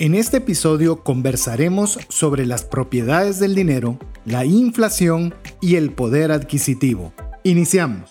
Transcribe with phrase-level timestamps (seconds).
[0.00, 7.12] En este episodio conversaremos sobre las propiedades del dinero, la inflación y el poder adquisitivo.
[7.42, 8.10] Iniciamos.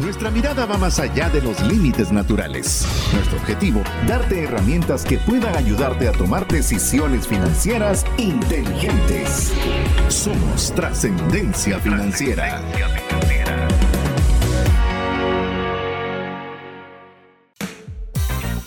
[0.00, 2.84] Nuestra mirada va más allá de los límites naturales.
[3.14, 9.52] Nuestro objetivo, darte herramientas que puedan ayudarte a tomar decisiones financieras inteligentes.
[10.08, 12.60] Somos trascendencia financiera.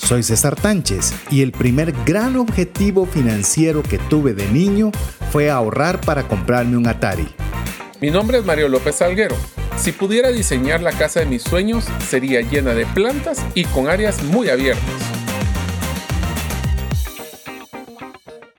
[0.10, 4.92] Soy César Tánchez y el primer gran objetivo financiero que tuve de niño
[5.32, 7.28] fue ahorrar para comprarme un Atari.
[8.02, 9.36] Mi nombre es Mario López Salguero.
[9.78, 14.24] Si pudiera diseñar la casa de mis sueños, sería llena de plantas y con áreas
[14.24, 14.84] muy abiertas.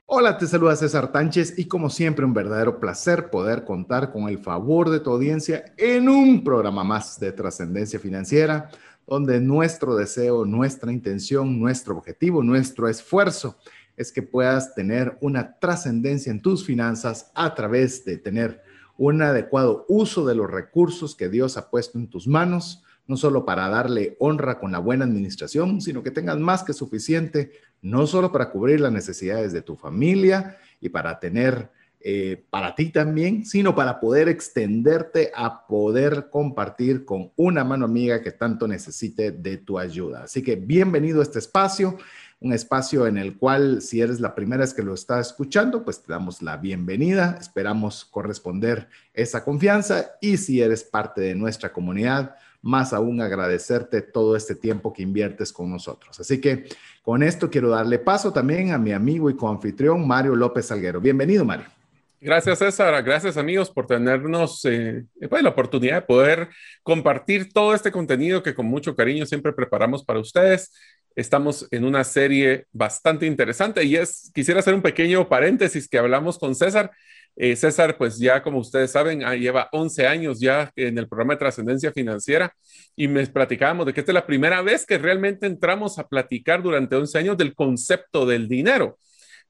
[0.05, 4.39] Hola, te saluda César Tánchez y como siempre un verdadero placer poder contar con el
[4.39, 8.69] favor de tu audiencia en un programa más de trascendencia financiera
[9.07, 13.57] donde nuestro deseo, nuestra intención, nuestro objetivo, nuestro esfuerzo
[13.97, 18.61] es que puedas tener una trascendencia en tus finanzas a través de tener
[18.97, 23.45] un adecuado uso de los recursos que Dios ha puesto en tus manos, no solo
[23.45, 28.31] para darle honra con la buena administración, sino que tengas más que suficiente, no solo
[28.31, 31.71] para cubrir las necesidades de tu familia y para tener
[32.03, 38.21] eh, para ti también, sino para poder extenderte a poder compartir con una mano amiga
[38.21, 40.23] que tanto necesite de tu ayuda.
[40.23, 41.97] Así que bienvenido a este espacio,
[42.39, 46.01] un espacio en el cual si eres la primera vez que lo estás escuchando, pues
[46.01, 52.35] te damos la bienvenida, esperamos corresponder esa confianza y si eres parte de nuestra comunidad,
[52.63, 56.19] más aún agradecerte todo este tiempo que inviertes con nosotros.
[56.19, 56.65] Así que
[57.03, 61.01] con esto quiero darle paso también a mi amigo y coanfitrión Mario López Salguero.
[61.01, 61.80] Bienvenido, Mario.
[62.23, 63.03] Gracias, César.
[63.03, 66.49] Gracias, amigos, por tenernos eh, pues, la oportunidad de poder
[66.83, 70.71] compartir todo este contenido que con mucho cariño siempre preparamos para ustedes.
[71.15, 76.37] Estamos en una serie bastante interesante y es, quisiera hacer un pequeño paréntesis que hablamos
[76.37, 76.91] con César.
[77.35, 81.33] Eh, César, pues ya como ustedes saben, ah, lleva 11 años ya en el programa
[81.33, 82.53] de trascendencia financiera
[82.95, 86.61] y me platicábamos de que esta es la primera vez que realmente entramos a platicar
[86.61, 88.99] durante 11 años del concepto del dinero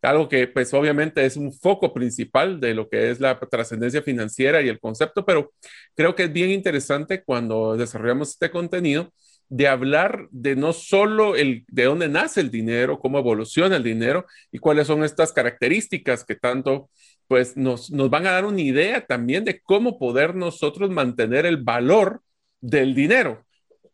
[0.01, 4.61] algo que pues obviamente es un foco principal de lo que es la trascendencia financiera
[4.61, 5.53] y el concepto, pero
[5.95, 9.13] creo que es bien interesante cuando desarrollamos este contenido
[9.49, 14.25] de hablar de no solo el de dónde nace el dinero, cómo evoluciona el dinero
[14.51, 16.89] y cuáles son estas características que tanto
[17.27, 21.57] pues nos, nos van a dar una idea también de cómo poder nosotros mantener el
[21.57, 22.21] valor
[22.61, 23.45] del dinero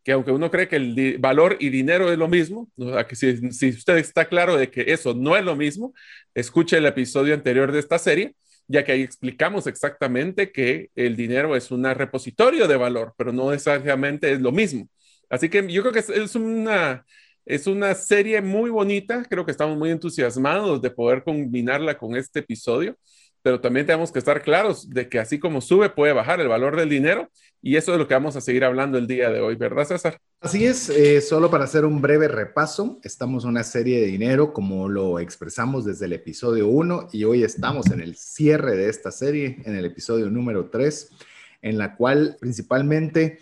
[0.07, 2.69] que aunque uno cree que el valor y dinero es lo mismo,
[3.09, 3.28] que si,
[3.68, 5.94] usted está claro de que eso no es lo mismo,
[6.34, 8.34] escuche el episodio anterior de esta serie,
[8.69, 13.51] ya que ahí explicamos exactamente que el dinero es un repositorio de valor, pero no
[13.51, 14.88] necesariamente es lo mismo.
[15.29, 17.06] Así que yo creo que es, una,
[17.45, 22.39] es una serie muy bonita, creo que estamos muy entusiasmados de poder combinarla con este
[22.39, 22.95] episodio
[23.42, 26.75] pero también tenemos que estar claros de que así como sube puede bajar el valor
[26.75, 27.30] del dinero
[27.62, 30.20] y eso es lo que vamos a seguir hablando el día de hoy, ¿verdad César?
[30.40, 34.53] Así es, eh, solo para hacer un breve repaso, estamos en una serie de dinero
[34.53, 39.12] como lo expresamos desde el episodio 1 y hoy estamos en el cierre de esta
[39.12, 41.09] serie, en el episodio número 3,
[41.62, 43.40] en la cual principalmente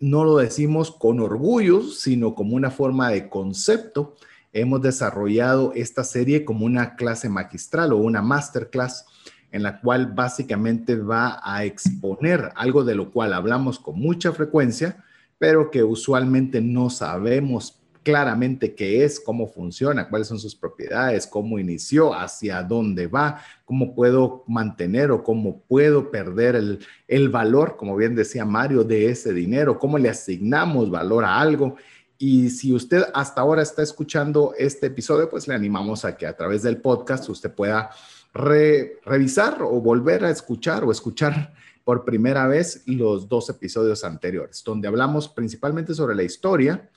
[0.00, 4.14] no lo decimos con orgullo, sino como una forma de concepto.
[4.52, 9.06] Hemos desarrollado esta serie como una clase magistral o una masterclass
[9.50, 15.04] en la cual básicamente va a exponer algo de lo cual hablamos con mucha frecuencia,
[15.38, 21.58] pero que usualmente no sabemos claramente qué es, cómo funciona, cuáles son sus propiedades, cómo
[21.58, 27.96] inició, hacia dónde va, cómo puedo mantener o cómo puedo perder el, el valor, como
[27.96, 31.76] bien decía Mario, de ese dinero, cómo le asignamos valor a algo.
[32.16, 36.34] Y si usted hasta ahora está escuchando este episodio, pues le animamos a que a
[36.34, 37.90] través del podcast usted pueda
[38.38, 41.52] revisar o volver a escuchar o escuchar
[41.84, 46.90] por primera vez los dos episodios anteriores, donde hablamos principalmente sobre la historia,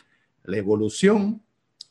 [0.44, 1.42] la evolución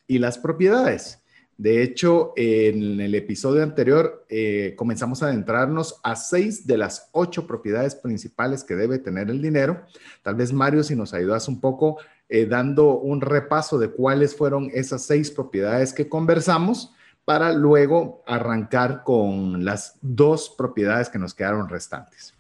[0.07, 1.21] y las propiedades.
[1.57, 7.47] De hecho, en el episodio anterior eh, comenzamos a adentrarnos a seis de las ocho
[7.47, 9.83] propiedades principales que debe tener el dinero.
[10.23, 11.99] Tal vez Mario, si nos ayudas un poco
[12.31, 16.95] eh, dando un repaso de cuáles fueron esas seis propiedades que conversamos
[17.31, 22.35] para luego arrancar con las dos propiedades que nos quedaron restantes.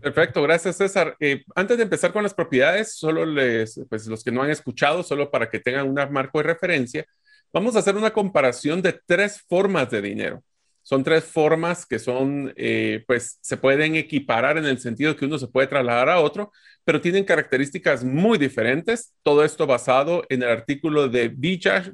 [0.00, 1.14] Perfecto, gracias César.
[1.20, 5.02] Eh, antes de empezar con las propiedades, solo les, pues los que no han escuchado,
[5.02, 7.04] solo para que tengan un marco de referencia,
[7.52, 10.42] vamos a hacer una comparación de tres formas de dinero.
[10.80, 15.36] Son tres formas que son, eh, pues, se pueden equiparar en el sentido que uno
[15.36, 16.52] se puede trasladar a otro,
[16.84, 19.12] pero tienen características muy diferentes.
[19.22, 21.92] Todo esto basado en el artículo de Vijay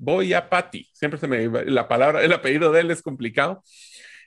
[0.00, 0.88] Boyapati.
[0.92, 3.62] Siempre se me la palabra, el apellido de él es complicado.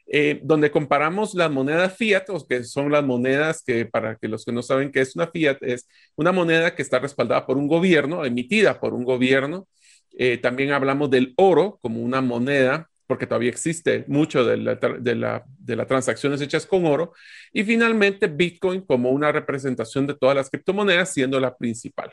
[0.06, 4.52] Eh, donde comparamos las monedas fiat, que son las monedas que, para que los que
[4.52, 8.26] no saben qué es una fiat, es una moneda que está respaldada por un gobierno,
[8.26, 9.68] emitida por un gobierno.
[10.18, 16.42] Eh, también hablamos del oro como una moneda porque todavía existe mucho de, las transacciones
[16.42, 17.14] hechas con oro.
[17.52, 22.12] Y finalmente, Bitcoin como una representación de todas las criptomonedas, siendo la principal.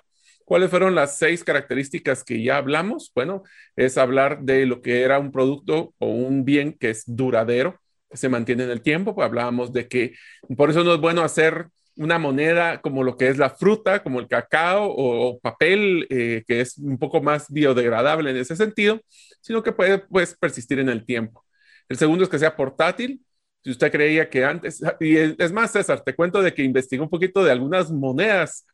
[0.51, 3.13] ¿Cuáles fueron las seis características que ya hablamos?
[3.15, 3.45] Bueno,
[3.77, 7.81] es hablar de lo que era un producto o un bien que es duradero,
[8.11, 9.15] que se mantiene en el tiempo.
[9.15, 10.15] Pues hablábamos de que
[10.57, 14.19] por eso no es bueno hacer una moneda como lo que es la fruta, como
[14.19, 19.01] el cacao o, papel, eh, que es un poco más biodegradable en ese sentido,
[19.41, 21.47] sino que puede pues, persistir en el tiempo.
[21.89, 23.25] El segundo es que sea portátil.
[23.63, 27.09] Si usted creía que antes, y es más, César, te cuento de que investigué un
[27.09, 28.67] poquito de algunas monedas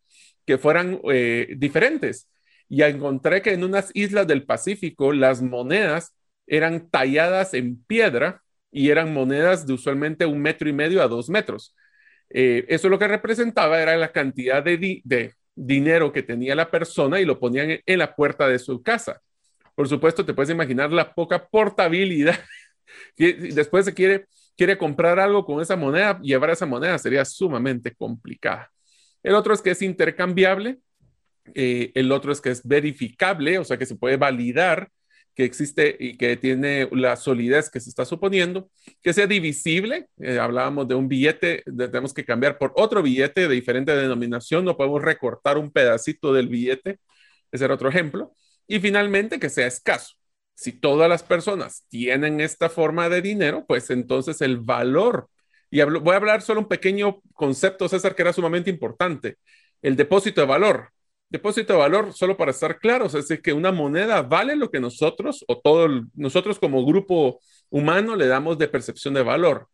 [0.47, 2.29] que fueran eh, diferentes
[2.69, 6.15] y encontré que en unas islas del Pacífico las monedas
[6.47, 11.29] eran talladas en piedra y eran monedas de usualmente un metro y medio a dos
[11.29, 11.75] metros.
[12.31, 17.25] Eh, eso lo que representaba era la cantidad de, dinero que tenía la persona y
[17.25, 19.23] lo ponían en la puerta de su casa.
[19.75, 22.39] Por supuesto, te puedes imaginar la poca portabilidad.
[23.17, 24.27] Después se quiere,
[24.57, 28.71] quiere comprar algo con esa moneda, llevar esa moneda sería sumamente complicada.
[29.27, 30.79] El otro es que es intercambiable.
[31.53, 34.89] Eh, el otro es que es verificable, o sea que se puede validar
[35.35, 38.71] que existe y que tiene la solidez que se está suponiendo,
[39.03, 40.07] que sea divisible.
[40.19, 44.77] Eh, hablábamos de un billete, tenemos que cambiar por otro billete de diferente denominación, no
[44.77, 47.01] podemos recortar un pedacito del billete.
[47.51, 48.33] Ese era otro ejemplo.
[48.69, 50.15] Y finalmente, que sea escaso.
[50.55, 55.29] Si todas las personas tienen esta forma de dinero, pues entonces el valor,
[55.71, 59.37] y voy a hablar solo un pequeño concepto, César, que era sumamente importante,
[59.83, 60.91] el depósito de valor.
[61.29, 64.79] Depósito de valor, solo para estar claros, es decir, que una moneda vale lo que
[64.79, 69.69] nosotros o todos nosotros como grupo humano le damos de percepción de valor.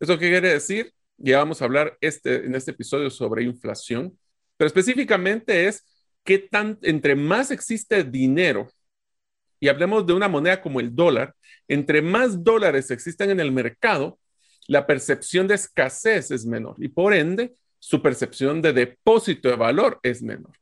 [0.00, 0.92] ¿Eso qué quiere decir?
[1.16, 4.18] Ya vamos a hablar este, en este episodio sobre inflación,
[4.56, 5.84] pero específicamente es
[6.24, 8.68] qué tan, entre más existe dinero,
[9.60, 11.34] y hablemos de una moneda como el dólar,
[11.68, 14.18] entre más dólares existen en el mercado,
[14.68, 20.00] la percepción de escasez es menor y por ende su percepción de depósito de valor
[20.02, 20.52] es menor.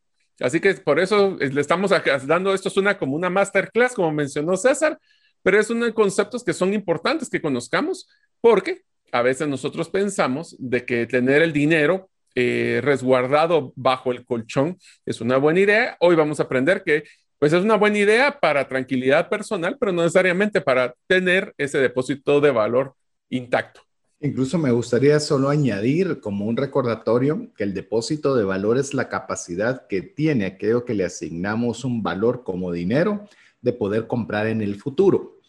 [0.40, 1.92] Así que por eso le estamos
[2.26, 4.98] dando, esto es una como una masterclass, como mencionó César,
[5.42, 8.08] pero es uno de conceptos que son importantes que conozcamos
[8.40, 14.76] porque a veces nosotros pensamos de que tener el dinero eh, resguardado bajo el colchón
[15.06, 15.96] es una buena idea.
[16.00, 17.04] Hoy vamos a aprender que
[17.38, 22.40] pues es una buena idea para tranquilidad personal, pero no necesariamente para tener ese depósito
[22.40, 22.94] de valor
[23.28, 23.83] intacto.
[24.24, 29.10] Incluso me gustaría solo añadir como un recordatorio que el depósito de valor es la
[29.10, 33.28] capacidad que tiene aquello que le asignamos un valor como dinero
[33.60, 35.40] de poder comprar en el futuro.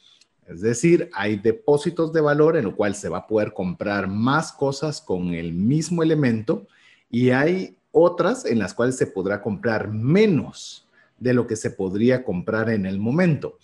[0.45, 4.51] Es decir, hay depósitos de valor en lo cual se va a poder comprar más
[4.51, 6.67] cosas con el mismo elemento
[7.09, 10.85] y hay otras en las cuales se podrá comprar menos
[11.17, 13.57] de lo que se podría comprar en el momento.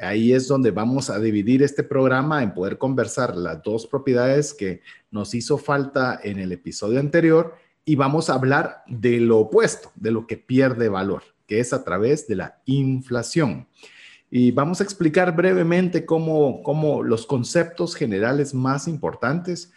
[0.00, 4.82] Ahí es donde vamos a dividir este programa en poder conversar las dos propiedades que
[5.10, 7.54] nos hizo falta en el episodio anterior
[7.84, 11.84] y vamos a hablar de lo opuesto, de lo que pierde valor, que es a
[11.84, 13.68] través de la inflación.
[14.30, 19.70] Y vamos a explicar brevemente cómo, cómo los conceptos generales más importantes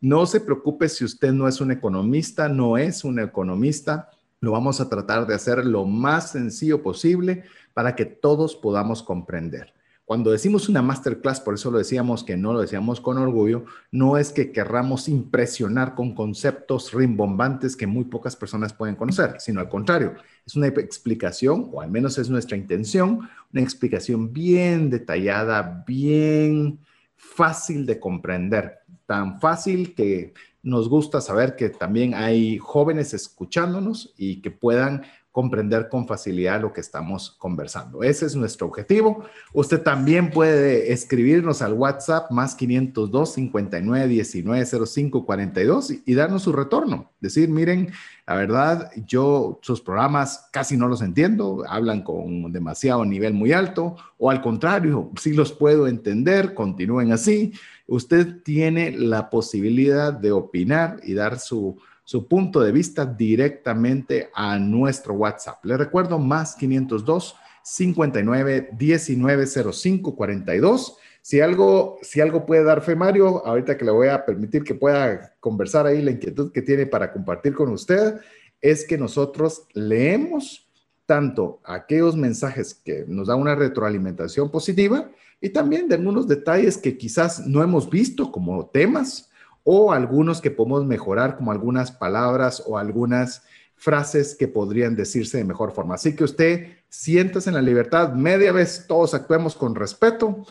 [0.00, 4.10] no se preocupe si usted no es un economista, no es un economista.
[4.42, 7.44] Lo vamos a tratar de hacer lo más sencillo posible
[7.74, 9.72] para que todos podamos comprender.
[10.04, 14.18] Cuando decimos una masterclass, por eso lo decíamos que no lo decíamos con orgullo, no
[14.18, 19.68] es que querramos impresionar con conceptos rimbombantes que muy pocas personas pueden conocer, sino al
[19.68, 23.20] contrario, es una explicación, o al menos es nuestra intención,
[23.52, 26.80] una explicación bien detallada, bien
[27.14, 34.40] fácil de comprender, tan fácil que nos gusta saber que también hay jóvenes escuchándonos y
[34.40, 35.02] que puedan
[35.32, 38.02] comprender con facilidad lo que estamos conversando.
[38.02, 39.24] Ese es nuestro objetivo.
[39.54, 46.52] Usted también puede escribirnos al WhatsApp más 502 59 19 05 42 y, darnos su
[46.52, 47.10] retorno.
[47.18, 47.90] Decir, miren,
[48.26, 53.96] la verdad, yo sus programas casi no los entiendo, hablan con demasiado nivel muy alto
[54.18, 57.52] o al contrario, sí los puedo entender, continúen así.
[57.86, 64.58] Usted tiene la posibilidad de opinar y dar su su punto de vista directamente a
[64.58, 65.64] nuestro WhatsApp.
[65.64, 70.96] Le recuerdo más 502 59 19 05 42.
[71.22, 74.74] Si algo, si algo puede dar fe Mario, ahorita que le voy a permitir que
[74.74, 78.20] pueda conversar ahí la inquietud que tiene para compartir con usted,
[78.60, 80.68] es que nosotros leemos
[81.06, 85.10] tanto aquellos mensajes que nos dan una retroalimentación positiva
[85.40, 89.30] y también de algunos detalles que quizás no hemos visto como temas
[89.62, 93.42] o algunos que podemos mejorar como algunas palabras o algunas
[93.76, 95.96] frases que podrían decirse de mejor forma.
[95.96, 100.46] Así que usted siéntase en la libertad, media vez todos actuemos con respeto,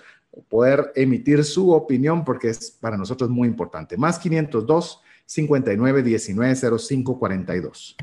[0.49, 3.97] poder emitir su opinión porque es para nosotros muy importante.
[3.97, 7.95] Más 502 59 19 05 42.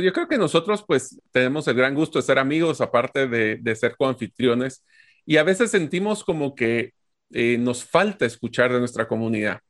[0.00, 3.76] Yo creo que nosotros pues tenemos el gran gusto de ser amigos, aparte de, de
[3.76, 4.84] ser coanfitriones,
[5.26, 6.92] y a veces sentimos como que
[7.32, 9.60] eh, nos falta escuchar de nuestra comunidad.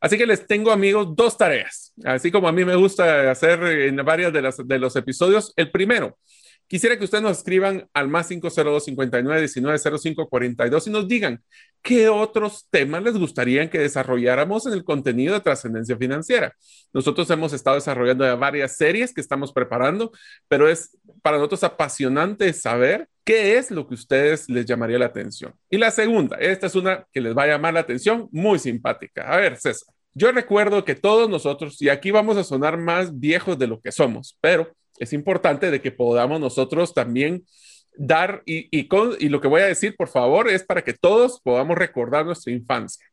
[0.00, 3.96] Así que les tengo amigos dos tareas, así como a mí me gusta hacer en
[3.96, 5.52] varias de, las, de los episodios.
[5.56, 6.18] El primero,
[6.66, 11.42] Quisiera que ustedes nos escriban al más 502 59 19 05 42 y nos digan
[11.82, 16.54] qué otros temas les gustaría que desarrolláramos en el contenido de trascendencia financiera.
[16.92, 20.10] Nosotros hemos estado desarrollando varias series que estamos preparando,
[20.48, 25.06] pero es para nosotros apasionante saber qué es lo que a ustedes les llamaría la
[25.06, 25.54] atención.
[25.68, 29.30] Y la segunda, esta es una que les va a llamar la atención, muy simpática.
[29.30, 29.94] A ver, César.
[30.16, 33.90] Yo recuerdo que todos nosotros, y aquí vamos a sonar más viejos de lo que
[33.90, 37.44] somos, pero es importante de que podamos nosotros también
[37.96, 38.88] dar, y,
[39.28, 43.06] lo que voy a decir, por favor, es para que todos podamos recordar nuestra infancia.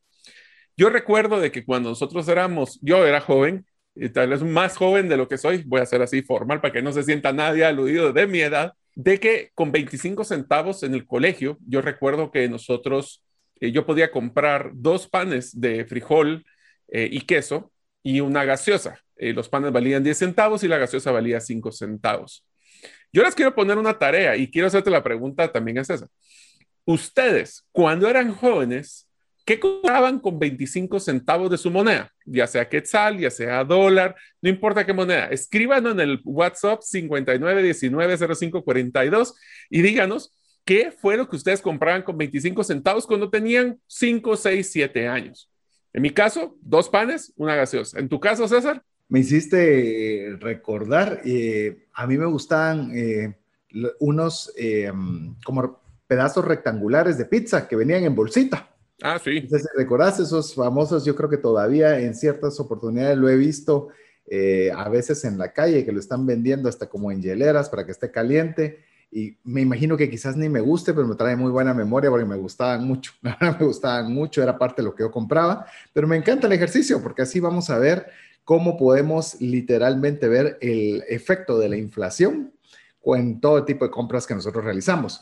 [0.76, 5.10] Yo recuerdo de que cuando nosotros éramos, yo era joven, y tal vez más joven
[5.10, 7.66] de lo que soy, voy a ser así formal para que no se sienta nadie
[7.66, 12.48] aludido de mi edad, de que con 25 centavos en el colegio, yo recuerdo que
[12.50, 13.24] nosotros,
[13.60, 16.46] eh, yo podía comprar dos panes de frijol
[16.88, 17.72] eh, y queso
[18.04, 19.00] y una gaseosa.
[19.22, 22.44] Eh, los panes valían 10 centavos y la gaseosa valía 5 centavos.
[23.14, 26.08] Yo les quiero poner una tarea y quiero hacerte la pregunta también a César.
[26.86, 29.08] Ustedes, cuando eran jóvenes,
[29.46, 32.12] ¿qué compraban con 25 centavos de su moneda?
[32.26, 35.28] Ya sea quetzal, ya sea dólar, no importa qué moneda.
[35.28, 39.34] Escríbanos en el WhatsApp 59190542
[39.70, 40.36] y díganos
[40.66, 45.48] qué fue lo que ustedes compraban con 25 centavos cuando tenían 5, 6, 7 años.
[45.94, 48.00] En mi caso, dos panes, una gaseosa.
[48.00, 48.84] En tu caso, César?
[49.12, 53.36] Me hiciste eh, recordar, eh, a mí me gustaban eh,
[54.00, 54.54] unos
[55.44, 58.70] como pedazos rectangulares de pizza que venían en bolsita.
[59.02, 59.32] Ah, sí.
[59.38, 61.04] Entonces, ¿recordás esos famosos?
[61.04, 63.90] Yo creo que todavía en ciertas oportunidades lo he visto
[64.74, 67.92] a veces en la calle que lo están vendiendo hasta como en hieleras para que
[67.92, 68.80] esté caliente.
[69.12, 72.26] Y me imagino que quizás ni me guste, pero me trae muy buena memoria porque
[72.26, 73.12] me gustaban mucho.
[73.42, 75.66] me gustaban mucho, era parte de lo que yo compraba.
[75.92, 78.08] Pero me encanta el ejercicio porque así vamos a ver
[78.52, 82.52] cómo podemos literalmente ver el efecto de la inflación
[83.06, 85.22] en todo tipo de compras que nosotros realizamos.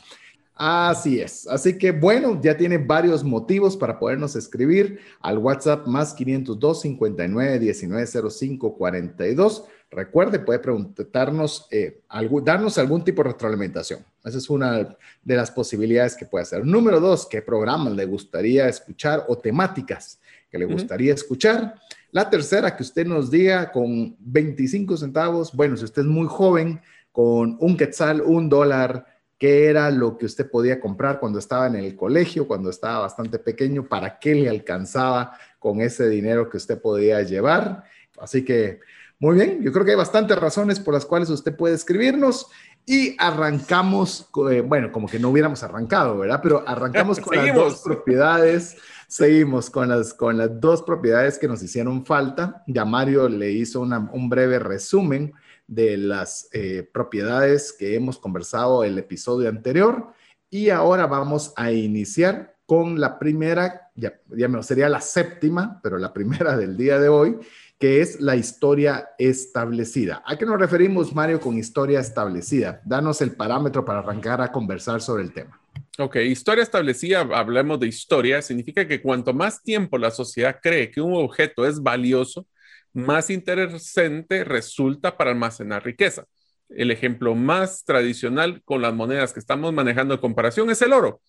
[0.56, 1.46] Así es.
[1.46, 7.60] Así que bueno, ya tiene varios motivos para podernos escribir al WhatsApp más 502 59
[7.60, 9.64] 19 05 42.
[9.92, 12.00] Recuerde, puede preguntarnos, eh,
[12.42, 14.04] darnos algún tipo de retroalimentación.
[14.24, 16.66] Esa es una de las posibilidades que puede hacer.
[16.66, 20.18] Número dos, ¿qué programas le gustaría escuchar o temáticas
[20.50, 21.76] que le gustaría escuchar?
[22.12, 26.80] La tercera, que usted nos diga con 25 centavos, bueno, si usted es muy joven,
[27.12, 29.06] con un quetzal, un dólar,
[29.38, 33.38] qué era lo que usted podía comprar cuando estaba en el colegio, cuando estaba bastante
[33.38, 37.84] pequeño, para qué le alcanzaba con ese dinero que usted podía llevar.
[38.18, 38.80] Así que,
[39.18, 42.48] muy bien, yo creo que hay bastantes razones por las cuales usted puede escribirnos
[42.84, 46.40] y arrancamos, eh, bueno, como que no hubiéramos arrancado, ¿verdad?
[46.42, 48.76] Pero arrancamos con las dos propiedades
[49.10, 52.62] Seguimos con las, con las dos propiedades que nos hicieron falta.
[52.68, 55.32] Ya Mario le hizo un breve resumen
[55.66, 60.12] de las eh, propiedades que hemos conversado el episodio anterior.
[60.48, 66.12] Y ahora vamos a iniciar con la primera, ya, ya sería la séptima, pero la
[66.12, 67.36] primera del día de hoy,
[67.80, 70.22] que es la historia establecida.
[70.24, 72.80] ¿A qué nos referimos, Mario, con historia establecida?
[72.84, 75.60] Danos el parámetro para arrancar a conversar sobre el tema.
[75.98, 81.00] Ok, historia establecida, hablemos de historia, significa que cuanto más tiempo la sociedad cree que
[81.00, 82.46] un objeto es valioso,
[82.92, 86.24] más interesante resulta para almacenar riqueza.
[86.70, 91.20] El ejemplo más tradicional con las monedas que estamos manejando en comparación es el oro.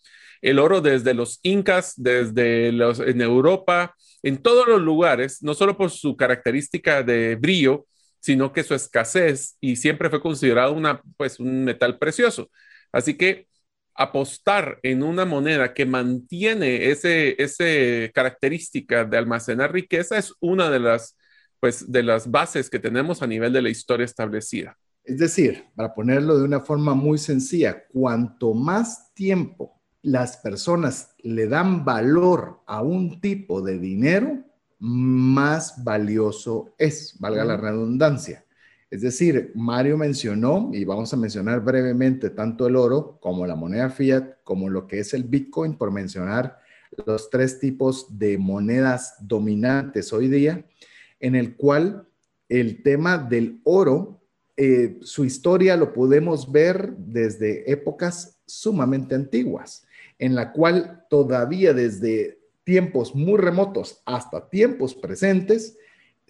[0.42, 5.78] El oro desde los incas, desde los en Europa, en todos los lugares, no solo
[5.78, 7.88] por su característica de brillo,
[8.20, 12.50] sino que su escasez y siempre fue considerado una, pues, un metal precioso.
[12.92, 13.48] Así que
[14.02, 20.80] apostar en una moneda que mantiene ese, ese característica de almacenar riqueza es una de
[20.80, 21.18] las,
[21.60, 24.78] pues, de las bases que tenemos a nivel de la historia establecida.
[25.04, 31.48] Es decir, para ponerlo de una forma muy sencilla, cuanto más tiempo las personas le
[31.48, 34.44] dan valor a un tipo de dinero,
[34.80, 38.44] más valioso es, valga la redundancia.
[38.92, 43.90] Es decir, Mario mencionó, y vamos a mencionar brevemente, tanto el oro como la moneda
[43.90, 46.60] fiat, como lo que es el Bitcoin, por mencionar
[47.06, 50.66] los tres tipos de monedas dominantes hoy día,
[51.22, 52.06] en el cual
[52.50, 54.22] el tema del oro,
[54.58, 59.86] eh, su historia lo podemos ver desde épocas sumamente antiguas,
[60.20, 65.78] en la cual todavía desde tiempos muy remotos hasta tiempos presentes,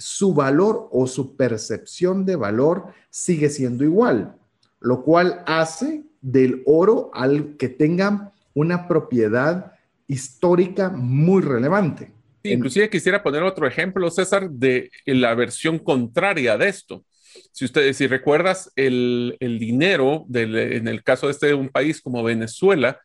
[0.02, 4.36] su valor o su percepción de valor sigue siendo igual,
[4.80, 9.74] lo cual hace del oro al que tenga una propiedad
[10.08, 12.12] histórica muy relevante.
[12.44, 17.06] inclusive quisiera poner otro ejemplo, César, de la versión contraria de esto.
[17.52, 23.00] Si ustedes, si recuerdas, el, dinero, en el caso de este un país como Venezuela,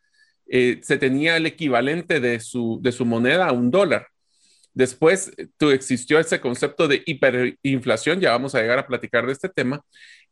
[0.47, 4.07] eh, se tenía el equivalente de su, de su moneda a un dólar.
[4.77, 9.49] Después tú, existió ese concepto de hiperinflación, ya vamos a llegar a platicar de este
[9.49, 9.81] tema.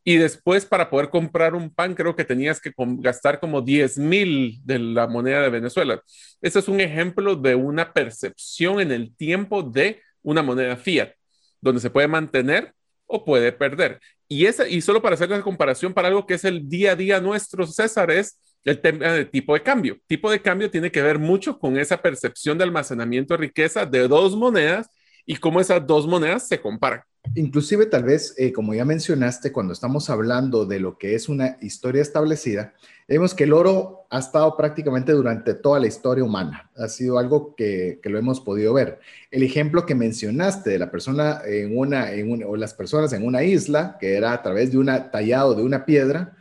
[0.04, 4.60] Y después para poder comprar un pan, creo que tenías que gastar como 10 mil
[4.64, 6.00] de la moneda de Venezuela.
[6.44, 11.14] Ese es un ejemplo de una percepción en el tiempo de una moneda fiat,
[11.60, 12.72] donde se puede mantener
[13.08, 14.00] o puede perder.
[14.28, 16.96] Y, esa, y solo para hacer la comparación para algo que es el día a
[16.96, 19.98] día nuestro, César, es el tema de tipo de cambio.
[20.08, 24.08] Tipo de cambio tiene que ver mucho con esa percepción de almacenamiento de riqueza de
[24.08, 24.90] dos monedas
[25.26, 27.02] y cómo esas dos monedas se comparan.
[27.34, 31.58] Inclusive tal vez, eh, como ya mencionaste, cuando estamos hablando de lo que es una
[31.62, 32.76] historia establecida,
[33.08, 36.70] vemos que el oro ha estado prácticamente durante toda la historia humana.
[36.76, 39.00] Ha sido algo que, lo hemos podido ver.
[39.32, 43.44] El ejemplo que mencionaste de la persona en una, en o las personas en una
[43.44, 46.35] isla, que era a través de un tallado de una piedra,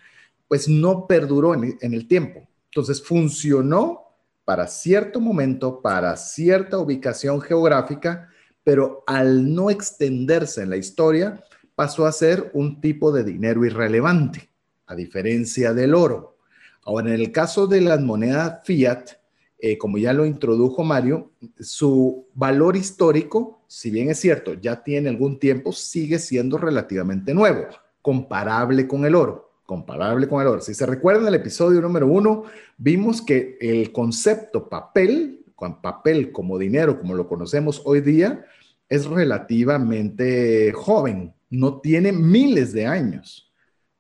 [0.54, 2.46] pues no perduró en, el tiempo.
[2.66, 4.04] Entonces funcionó
[4.44, 8.28] para cierto momento, para cierta ubicación geográfica,
[8.62, 11.42] pero al no extenderse en la historia,
[11.75, 14.49] pasó a ser un tipo de dinero irrelevante,
[14.87, 16.37] a diferencia del oro.
[16.84, 19.11] Ahora, en el caso de las monedas fiat,
[19.59, 25.09] eh, como ya lo introdujo Mario, su valor histórico, si bien es cierto, ya tiene
[25.09, 27.66] algún tiempo, sigue siendo relativamente nuevo,
[28.00, 30.61] comparable con el oro comparable con el oro.
[30.61, 32.44] Si se recuerdan el episodio número uno,
[32.77, 38.44] vimos que el concepto papel, con papel como dinero, como lo conocemos hoy día,
[38.88, 43.53] es relativamente joven, no tiene miles de años,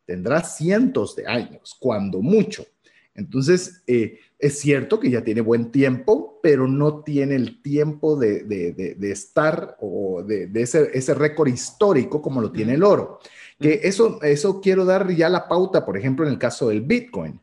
[0.04, 2.66] tendrá cientos de años, cuando mucho.
[3.14, 8.96] Entonces, eh, es cierto que ya tiene buen tiempo, pero no tiene el tiempo de,
[9.00, 13.20] estar o de, ese, ese récord histórico como lo tiene el oro.
[13.64, 17.40] Que eso, eso quiero dar ya la pauta, por ejemplo, en el caso del Bitcoin.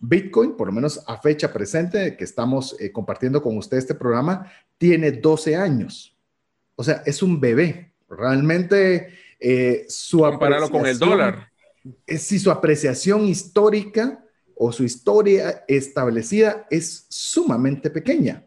[0.00, 4.50] Bitcoin, por lo menos a fecha presente que estamos eh, compartiendo con usted este programa,
[4.78, 6.18] tiene 12 años.
[6.74, 7.92] O sea, es un bebé.
[8.08, 11.52] Realmente eh, su Compararlo con el dólar.
[12.04, 14.24] Es, si su apreciación histórica
[14.56, 18.44] o su historia establecida es sumamente pequeña.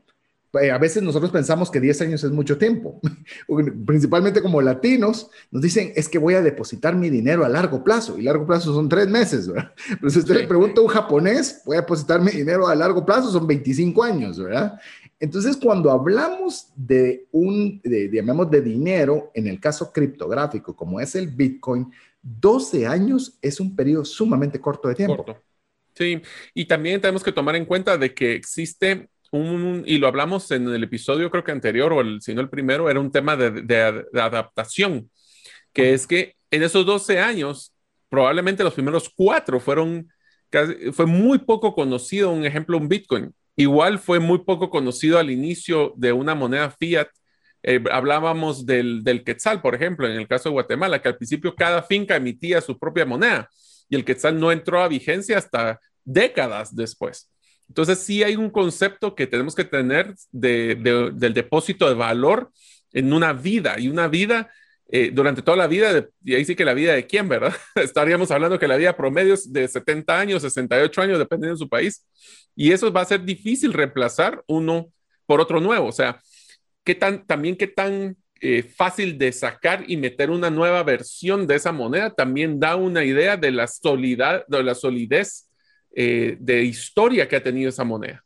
[0.62, 3.02] Eh, a veces nosotros pensamos que 10 años es mucho tiempo,
[3.86, 8.20] principalmente como latinos, nos dicen, es que voy a depositar mi dinero a largo plazo,
[8.20, 9.74] y largo plazo son tres meses, ¿verdad?
[10.00, 13.04] Pero si usted le pregunta a un japonés, voy a depositar mi dinero a largo
[13.04, 14.80] plazo, son 25 años, ¿verdad?
[15.20, 21.16] Entonces, cuando hablamos de un, de, llamamos de dinero, en el caso criptográfico, como es
[21.16, 25.26] el Bitcoin, 12 años es un periodo sumamente corto de tiempo.
[25.96, 26.22] Sí,
[26.54, 30.84] y también tenemos que tomar en cuenta de que existe y lo hablamos en el
[30.84, 35.10] episodio creo que anterior, o el, si no el primero, era un tema de, adaptación,
[35.74, 37.74] que es que en esos 12 años,
[38.10, 40.08] probablemente los primeros cuatro fueron,
[40.92, 43.34] fue muy poco conocido, un ejemplo, un Bitcoin.
[43.56, 47.08] Igual fue muy poco conocido al inicio de una moneda fiat.
[47.64, 51.56] Eh, hablábamos del, del Quetzal, por ejemplo, en el caso de Guatemala, que al principio
[51.56, 53.50] cada finca emitía su propia moneda
[53.90, 57.33] y el Quetzal no entró a vigencia hasta décadas después.
[57.74, 62.52] Entonces, sí hay un concepto que tenemos que tener del depósito de valor
[62.92, 64.52] en una vida y una vida
[64.92, 67.52] eh, durante toda la vida, y ahí sí que la vida de quién, ¿verdad?
[67.76, 71.68] Estaríamos hablando que la vida promedio es de 70 años, 68 años, dependiendo de su
[71.68, 72.06] país,
[72.56, 74.92] y eso va a ser difícil reemplazar uno
[75.26, 75.88] por otro nuevo.
[75.88, 76.22] O sea,
[76.84, 81.56] ¿qué tan, también qué tan eh, fácil de sacar y meter una nueva versión de
[81.56, 85.50] esa moneda también da una idea de la, solidad, de la solidez
[85.96, 88.24] eh, de historia que ha tenido esa moneda.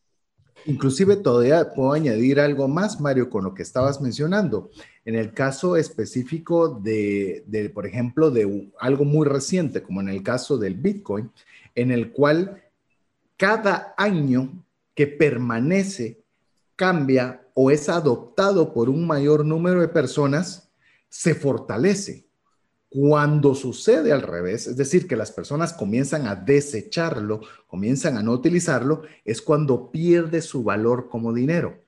[0.65, 4.69] Inclusive todavía puedo añadir algo más, Mario, con lo que estabas mencionando.
[5.05, 10.23] En el caso específico de, de, por ejemplo, de algo muy reciente, como en el
[10.23, 11.31] caso del Bitcoin,
[11.75, 12.63] en el cual
[13.37, 16.23] cada año que permanece,
[16.75, 20.69] cambia o es adoptado por un mayor número de personas,
[21.09, 22.26] se fortalece.
[22.89, 28.31] Cuando sucede al revés, es decir, que las personas comienzan a desecharlo, comienzan a no
[28.31, 31.83] utilizarlo, es cuando pierde su valor como dinero.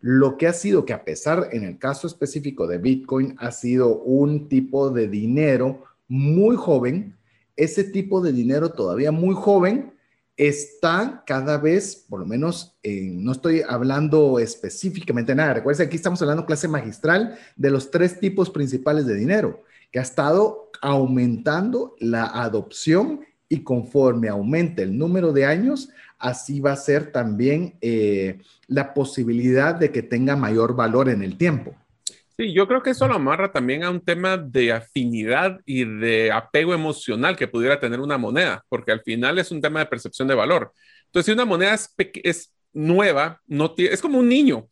[0.00, 3.98] Lo que ha sido que a pesar, en el caso específico de Bitcoin, ha sido
[3.98, 7.16] un tipo de dinero muy joven,
[7.54, 9.92] ese tipo de dinero todavía muy joven
[10.36, 15.54] está cada vez, por lo menos, no estoy hablando específicamente nada.
[15.54, 20.02] Recuerden, aquí estamos hablando clase magistral de los tres tipos principales de dinero, que ha
[20.02, 27.10] estado aumentando la adopción y conforme aumente el número de años, así va a ser
[27.10, 31.74] también eh, la posibilidad de que tenga mayor valor en el tiempo.
[32.40, 36.32] Sí, yo creo que eso lo amarra también a un tema de afinidad y de
[36.32, 40.26] apego emocional que pudiera tener una moneda, porque al final es un tema de percepción
[40.26, 40.72] de valor.
[41.06, 44.68] Entonces, si una moneda es, nueva, no es como un niño.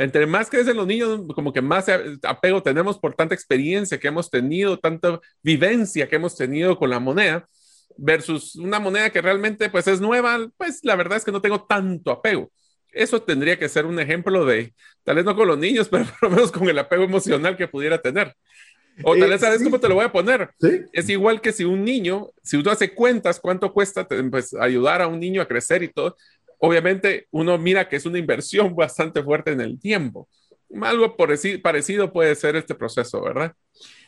[0.00, 1.84] Entre más crecen los niños, como que más
[2.22, 6.98] apego tenemos por tanta experiencia que hemos tenido, tanta vivencia que hemos tenido con la
[6.98, 7.46] moneda
[7.98, 11.64] versus una moneda que realmente pues es nueva, pues la verdad es que no tengo
[11.64, 12.50] tanto apego.
[12.92, 14.72] Eso tendría que ser un ejemplo de,
[15.04, 17.68] tal vez no con los niños, pero por lo menos con el apego emocional que
[17.68, 18.34] pudiera tener.
[19.02, 20.50] O tal vez, ¿sabes cómo te lo voy a poner?
[20.92, 25.06] Es igual que si un niño, si uno hace cuentas cuánto cuesta pues, ayudar a
[25.06, 26.16] un niño a crecer y todo,
[26.60, 30.28] obviamente uno mira que es una inversión bastante fuerte en el tiempo.
[30.82, 33.52] Algo parecido puede ser este proceso, ¿verdad?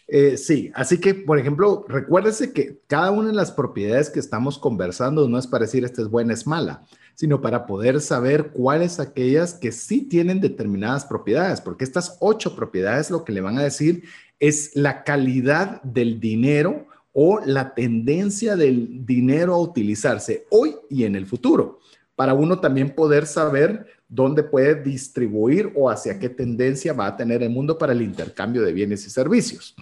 [0.09, 4.59] Eh, sí, así que, por ejemplo, recuérdese que cada una de las propiedades que estamos
[4.59, 6.85] conversando no es para decir esta es buena, es mala,
[7.15, 13.11] sino para poder saber cuáles aquellas que sí tienen determinadas propiedades, porque estas ocho propiedades
[13.11, 14.05] lo que le van a decir
[14.39, 21.15] es la calidad del dinero o la tendencia del dinero a utilizarse hoy y en
[21.15, 21.81] el futuro,
[22.17, 27.43] para uno también poder saber dónde puede distribuir o hacia qué tendencia va a tener
[27.43, 29.75] el mundo para el intercambio de bienes y servicios.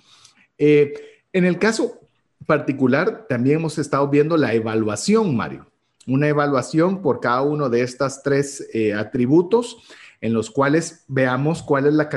[0.57, 0.95] Eh,
[1.33, 2.01] en el caso
[2.47, 5.67] particular, también hemos estado viendo la evaluación, Mario,
[6.07, 9.79] una evaluación por cada uno de estos tres eh, atributos
[10.21, 12.09] en los cuales veamos cuál es la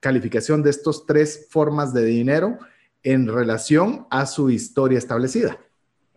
[0.00, 2.58] calificación de estos tres formas de dinero
[3.02, 5.58] en relación a su historia establecida.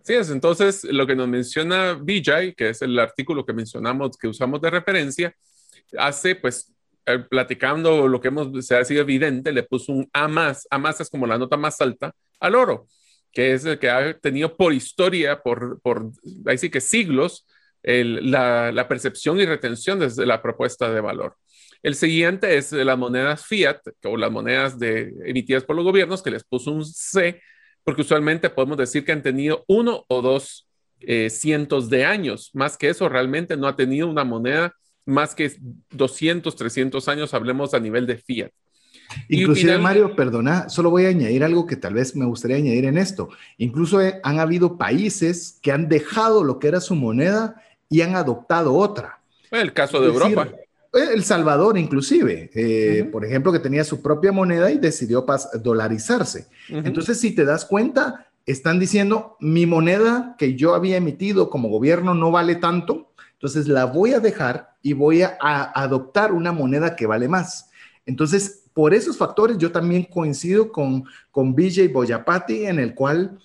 [0.03, 0.29] Sí, es.
[0.29, 4.69] Entonces, lo que nos menciona Vijay, que es el artículo que mencionamos, que usamos de
[4.69, 5.33] referencia,
[5.97, 6.73] hace, pues,
[7.05, 10.67] eh, platicando lo que hemos, se ha sido evidente, le puso un A más.
[10.69, 12.87] A más es como la nota más alta al oro,
[13.31, 16.11] que es el que ha tenido por historia, por, por
[16.45, 17.47] ahí que siglos,
[17.83, 21.37] la, la percepción y retención desde la propuesta de valor.
[21.81, 26.31] El siguiente es las monedas fiat o las monedas de, emitidas por los gobiernos, que
[26.31, 27.41] les puso un C,
[27.83, 30.67] porque usualmente podemos decir que han tenido uno o dos
[30.99, 32.51] eh, cientos de años.
[32.53, 34.73] Más que eso, realmente no ha tenido una moneda
[35.05, 35.51] más que
[35.91, 38.51] 200, 300 años, hablemos a nivel de fiat.
[39.29, 42.97] Inclusive, Mario, perdona, solo voy a añadir algo que tal vez me gustaría añadir en
[42.97, 43.29] esto.
[43.57, 48.15] Incluso eh, han habido países que han dejado lo que era su moneda y han
[48.15, 49.19] adoptado otra.
[49.51, 50.49] El caso de Europa.
[50.93, 55.25] El Salvador, inclusive, eh, por ejemplo, que tenía su propia moneda y decidió
[55.63, 56.47] dolarizarse.
[56.69, 62.13] Entonces, si te das cuenta, están diciendo, mi moneda que yo había emitido como gobierno
[62.13, 67.07] no vale tanto, entonces la voy a dejar y voy a, adoptar una moneda que
[67.07, 67.71] vale más.
[68.05, 73.39] Entonces, por esos factores, yo también coincido con, con Vijay Boyapati, en el cual,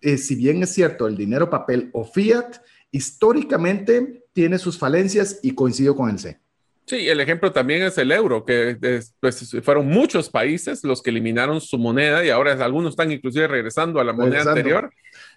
[0.00, 2.56] eh, si bien es cierto, el dinero papel o fiat,
[2.90, 6.43] históricamente tiene sus falencias y coincido con el C.
[6.86, 8.76] Sí, el ejemplo también es el euro, que
[9.20, 14.00] pues, fueron muchos países los que eliminaron su moneda y ahora algunos están inclusive regresando
[14.00, 14.92] a la moneda anterior.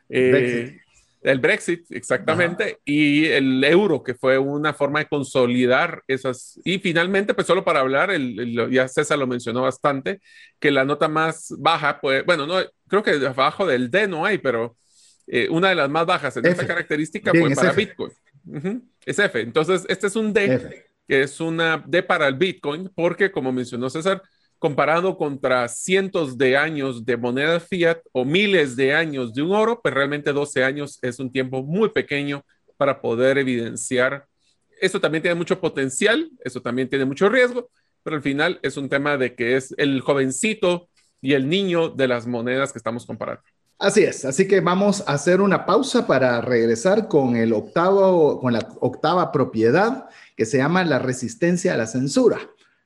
[0.09, 0.77] Eh,
[1.21, 6.59] el Brexit, exactamente, y el euro, que fue una forma de consolidar esas.
[6.63, 10.19] Y finalmente, pues solo para hablar, el, ya César lo mencionó bastante,
[10.59, 14.37] que la nota más baja, pues, bueno, no, creo que abajo del D no hay,
[14.37, 14.75] pero
[15.27, 18.11] eh, una de las más bajas en esta característica fue para Bitcoin.
[19.05, 19.39] Es F.
[19.39, 23.89] Entonces, este es un D que es una D para el Bitcoin, porque como mencionó
[23.89, 24.21] César,
[24.59, 29.81] comparado contra cientos de años de moneda fiat o miles de años de un oro,
[29.81, 32.43] pues realmente 12 años es un tiempo muy pequeño
[32.75, 34.25] para poder evidenciar.
[34.81, 37.69] Eso también tiene mucho potencial, eso también tiene mucho riesgo,
[38.03, 40.89] pero al final es un tema de que es el jovencito
[41.21, 43.43] y el niño de las monedas que estamos comparando.
[43.79, 48.53] Así es, así que vamos a hacer una pausa para regresar con el octavo, con
[48.53, 52.39] la octava propiedad que se llama la resistencia a la censura.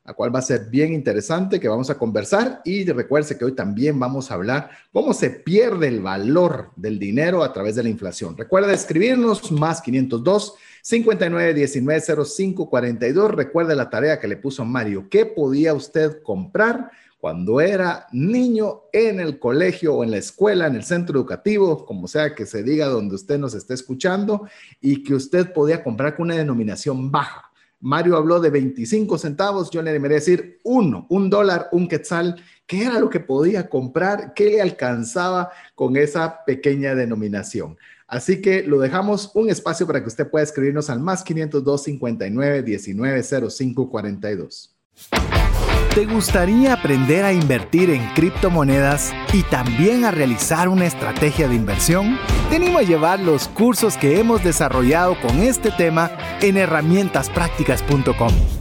[0.03, 2.61] la cual va a ser bien interesante, que vamos a conversar.
[2.65, 7.43] Y recuerde que hoy también vamos a hablar cómo se pierde el valor del dinero
[7.43, 8.35] a través de la inflación.
[8.35, 13.31] Recuerda escribirnos más 502 59 19 05 42.
[13.31, 15.07] Recuerde la tarea que le puso Mario.
[15.09, 16.89] ¿Qué podía usted comprar?
[17.21, 22.07] Cuando era niño en el colegio o en la escuela, en el centro educativo, como
[22.07, 24.47] sea que se diga donde usted nos esté escuchando,
[24.81, 27.51] y que usted podía comprar con una denominación baja.
[27.79, 32.85] Mario habló de 25 centavos, yo le debería decir uno, un dólar, un quetzal, ¿qué
[32.85, 34.33] era lo que podía comprar?
[34.33, 37.77] ¿Qué le alcanzaba con esa pequeña denominación?
[38.07, 42.63] Así que lo dejamos un espacio para que usted pueda escribirnos al más 502 59
[42.63, 44.75] 19 05 42.
[45.95, 52.17] ¿Te gustaría aprender a invertir en criptomonedas y también a realizar una estrategia de inversión?
[52.49, 58.60] Te animo a llevar los cursos que hemos desarrollado con este tema en herramientasprácticas.com.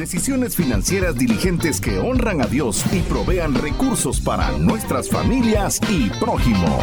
[0.00, 6.78] Decisiones financieras diligentes que honran a Dios y provean recursos para nuestras familias y prójimo.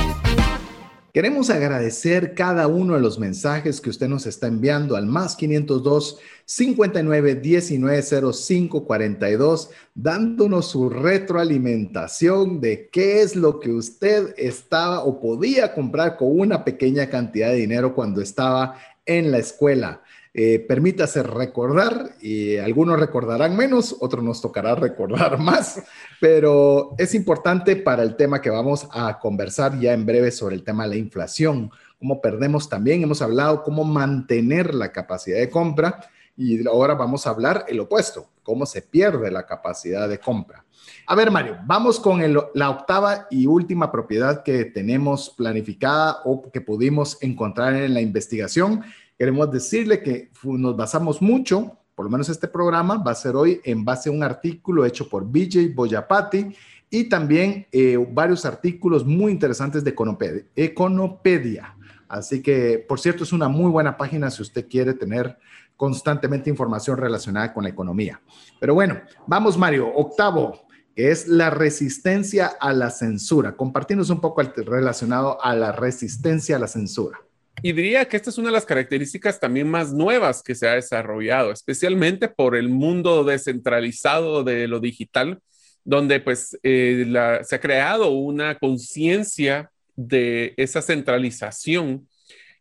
[1.16, 6.20] Queremos agradecer cada uno de los mensajes que usted nos está enviando al más 502
[6.46, 15.20] 59 19 05 42, dándonos su retroalimentación de qué es lo que usted estaba o
[15.20, 18.78] podía comprar con una pequeña cantidad de dinero cuando estaba
[19.08, 20.04] en la escuela.
[20.40, 25.82] Eh, permítase recordar, y algunos recordarán menos, otros nos tocará recordar más,
[26.22, 30.64] pero es importante para el tema que vamos a conversar ya en breve sobre el
[30.64, 36.08] tema de la inflación, cómo perdemos también, hemos hablado cómo mantener la capacidad de compra
[36.38, 40.64] y ahora vamos a hablar el opuesto, cómo se pierde la capacidad de compra.
[41.08, 42.22] A ver, Mario, vamos con
[42.54, 48.84] la octava y última propiedad que tenemos planificada o que pudimos encontrar en la investigación
[49.18, 53.60] Queremos decirle que nos basamos mucho, por lo menos este programa va a ser hoy
[53.64, 56.56] en base a un artículo hecho por BJ Boyapati
[56.90, 61.76] y también eh, varios artículos muy interesantes de Econopedia, Econopedia.
[62.08, 65.38] Así que, por cierto, es una muy buena página si usted quiere tener
[65.76, 68.22] constantemente información relacionada con la economía.
[68.60, 73.56] Pero bueno, vamos Mario, octavo, que es la resistencia a la censura.
[73.56, 77.20] Compartimos un poco relacionado a la resistencia a la censura.
[77.64, 80.76] Y diría que esta es una de las características también más nuevas que se ha
[80.76, 85.40] desarrollado, especialmente por el mundo descentralizado de lo digital,
[85.84, 87.06] donde pues eh,
[87.44, 92.08] se ha creado una conciencia de esa centralización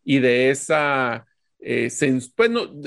[0.03, 1.27] y de esa,
[1.61, 1.91] eh,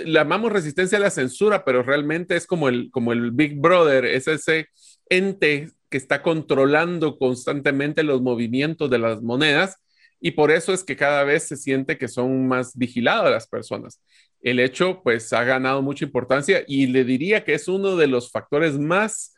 [0.05, 4.27] llamamos resistencia a la censura, pero realmente es como el, como el Big Brother, es
[4.27, 4.67] ese
[5.09, 9.77] ente que está controlando constantemente los movimientos de las monedas
[10.21, 14.01] y por eso es que cada vez se siente que son más vigiladas las personas.
[14.41, 18.31] El hecho, pues, ha ganado mucha importancia y le diría que es uno de los
[18.31, 19.33] factores más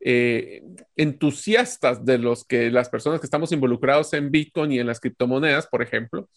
[0.00, 0.62] eh,
[0.96, 5.66] entusiastas de los que las personas que estamos involucrados en Bitcoin y en las criptomonedas,
[5.66, 6.28] por ejemplo,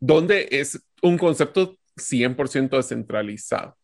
[0.00, 3.76] donde es un concepto 100% descentralizado.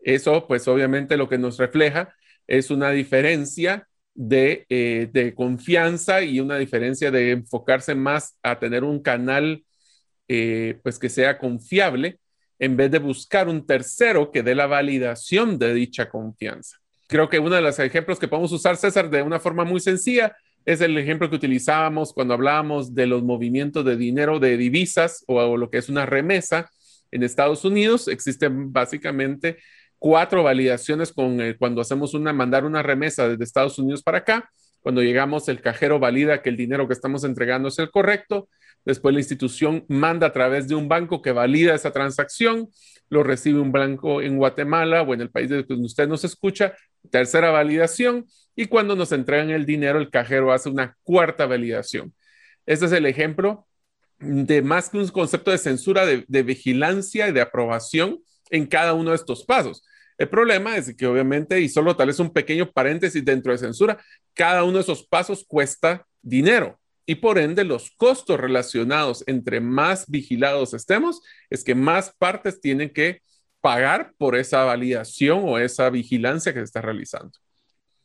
[0.00, 2.14] Eso, pues, obviamente lo que nos refleja
[2.46, 3.88] es una diferencia
[4.20, 9.64] eh, de, confianza y una diferencia de enfocarse más a tener un canal
[10.26, 12.18] eh, pues que sea confiable
[12.58, 16.78] en vez de buscar un tercero que dé la validación de dicha confianza.
[17.06, 20.36] Creo que uno de los ejemplos que podemos usar, César, de una forma muy sencilla
[20.64, 25.56] es el ejemplo que utilizábamos cuando hablábamos de los movimientos de dinero de divisas o
[25.56, 26.68] lo que es una remesa
[27.12, 28.08] en Estados Unidos.
[28.08, 29.58] Existen básicamente
[29.98, 34.50] cuatro validaciones con eh, cuando hacemos una, mandar una remesa desde Estados Unidos para acá.
[34.80, 38.48] Cuando llegamos, el cajero valida que el dinero que estamos entregando es el correcto.
[38.84, 42.68] Después la institución manda a través de un banco que valida esa transacción.
[43.10, 46.74] Lo recibe un banco en Guatemala o en el país de donde usted nos escucha.
[47.10, 48.26] Tercera validación.
[48.54, 52.14] Y cuando nos entregan el dinero, el cajero hace una cuarta validación.
[52.66, 53.66] Este es el ejemplo
[54.20, 59.10] de más que un concepto de censura, de vigilancia y de aprobación en cada uno
[59.10, 59.82] de estos pasos.
[60.18, 63.98] El problema es que obviamente, y solo tal vez un pequeño paréntesis dentro de censura,
[64.34, 66.78] cada uno de esos pasos cuesta dinero.
[67.10, 72.90] y por ende los costos relacionados entre más vigilados estemos, es que más partes tienen
[72.90, 73.22] que
[73.62, 77.32] pagar por esa validación o esa vigilancia que se está realizando.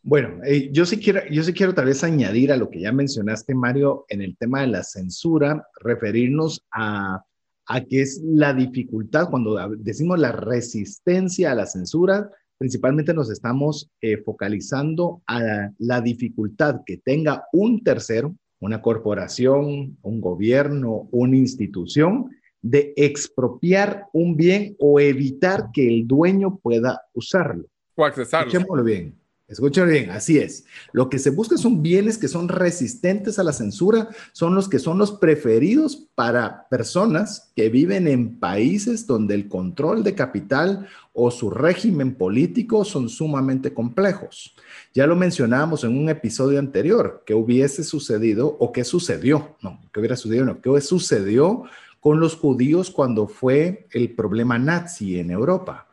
[0.02, 2.94] Bueno, eh, yo, sí quiero, yo sí quiero tal vez añadir a lo que ya
[2.94, 7.26] mencionaste, Mario, en el tema de la censura, referirnos a,
[7.68, 13.90] a que es la dificultad, cuando decimos la resistencia a la censura, principalmente nos estamos
[14.02, 22.30] eh, focalizando a la dificultad que tenga un tercero, una corporación, un gobierno, una institución,
[22.62, 27.66] de expropiar un bien o evitar que el dueño pueda usarlo.
[27.96, 28.48] O accesarlo.
[28.48, 29.16] Escuchémoslo bien.
[29.54, 30.66] Escuchen bien, así es.
[30.94, 34.80] Lo que se busca son bienes que son resistentes a la censura, son los que
[34.80, 41.30] son los preferidos para personas que viven en países donde el control de capital o
[41.30, 44.56] su régimen político son sumamente complejos.
[44.96, 50.00] Ya lo mencionábamos en un episodio anterior, que hubiese sucedido o que sucedió, no, que
[50.00, 51.66] hubiera sucedido, no, que sucedió
[52.00, 55.88] con los judíos cuando fue el problema nazi en Europa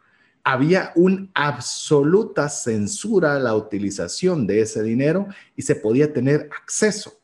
[0.44, 7.20] había una absoluta censura a la utilización de ese dinero y se podía tener acceso.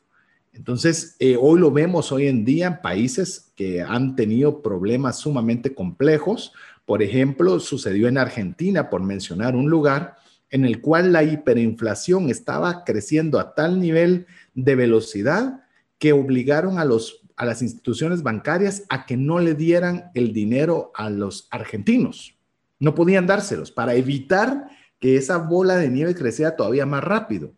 [0.53, 5.73] Entonces, eh, hoy lo vemos hoy en día en países que han tenido problemas sumamente
[5.73, 6.51] complejos.
[6.85, 10.15] Por ejemplo, sucedió en Argentina, por mencionar un lugar,
[10.49, 15.63] en el cual la hiperinflación estaba creciendo a tal nivel de velocidad
[15.99, 21.47] que obligaron a, las instituciones bancarias a que no le dieran el dinero a los
[21.51, 22.36] argentinos
[22.79, 27.51] no podían dárselos para evitar que esa bola de nieve creciera todavía más rápido.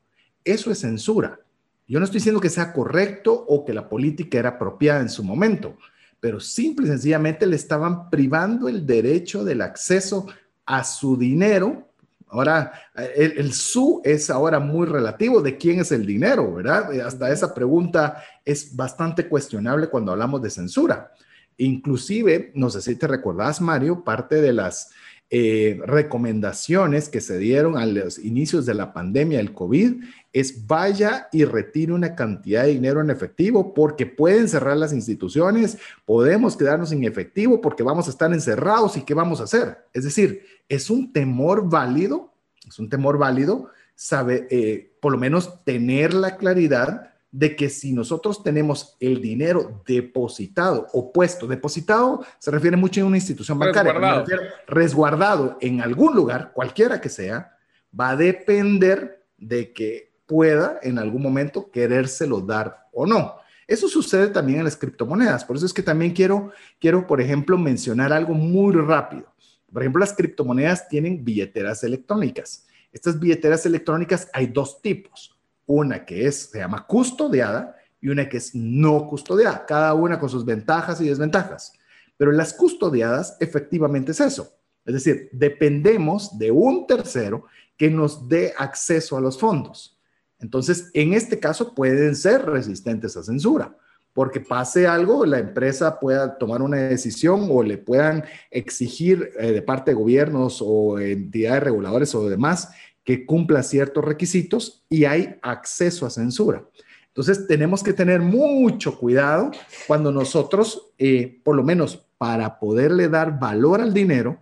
[0.43, 1.39] Eso es censura.
[1.87, 5.23] Yo no estoy diciendo que sea correcto o que la política era apropiada en su
[5.23, 5.75] momento,
[6.19, 10.27] pero simple y sencillamente le estaban privando el derecho del acceso
[10.65, 11.87] a su dinero.
[12.27, 12.73] Ahora,
[13.15, 16.91] el, su es ahora muy relativo de quién es el dinero, ¿verdad?
[17.01, 21.11] Hasta esa pregunta es bastante cuestionable cuando hablamos de censura.
[21.59, 24.91] Inclusive, no sé si te recordás, Mario, parte de las
[25.29, 30.01] eh, recomendaciones que se dieron a los inicios de la pandemia del COVID
[30.33, 35.77] es vaya y retire una cantidad de dinero en efectivo porque pueden cerrar las instituciones,
[36.05, 39.77] podemos quedarnos sin efectivo porque vamos a estar encerrados y qué vamos a hacer.
[39.93, 42.33] Es decir, es un temor válido,
[42.67, 47.93] es un temor válido, sabe, eh, por lo menos tener la claridad de que si
[47.93, 53.93] nosotros tenemos el dinero depositado o puesto, depositado se refiere mucho a una institución bancaria,
[53.93, 54.25] resguardado.
[54.67, 57.55] resguardado en algún lugar, cualquiera que sea,
[57.97, 63.35] va a depender de que pueda en algún momento querérselo dar o no.
[63.67, 65.45] Eso sucede también en las criptomonedas.
[65.45, 69.31] Por eso es que también quiero, quiero, por ejemplo, mencionar algo muy rápido.
[69.71, 72.65] Por ejemplo, las criptomonedas tienen billeteras electrónicas.
[72.91, 75.38] Estas billeteras electrónicas hay dos tipos
[75.69, 80.27] una que es, se llama custodiada y una que es no custodiada, cada una con
[80.27, 81.73] sus ventajas y desventajas.
[82.17, 84.51] Pero las custodiadas efectivamente es eso.
[84.83, 87.45] Es decir, dependemos de un tercero
[87.77, 89.99] que nos dé acceso a los fondos.
[90.39, 93.77] Entonces, en este caso pueden ser resistentes a censura,
[94.13, 99.61] porque pase algo, la empresa pueda tomar una decisión o le puedan exigir eh, de
[99.61, 102.71] parte de gobiernos o entidades reguladoras o demás
[103.03, 106.63] que cumpla ciertos requisitos y hay acceso a censura.
[107.07, 109.51] Entonces, tenemos que tener mucho cuidado
[109.87, 114.41] cuando nosotros, eh, por lo menos para poderle dar valor al dinero,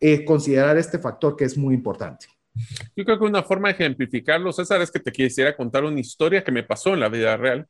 [0.00, 2.26] eh, considerar este factor que es muy importante.
[2.96, 6.42] Yo creo que una forma de ejemplificarlo, César, es que te quisiera contar una historia
[6.42, 7.66] que me pasó en la vida real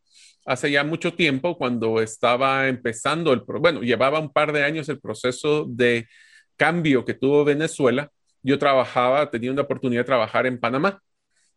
[0.48, 4.98] hace ya mucho tiempo cuando estaba empezando el, bueno, llevaba un par de años el
[4.98, 6.09] proceso de
[6.57, 8.11] cambio que tuvo Venezuela
[8.42, 11.03] yo trabajaba, tenía una oportunidad de trabajar en Panamá.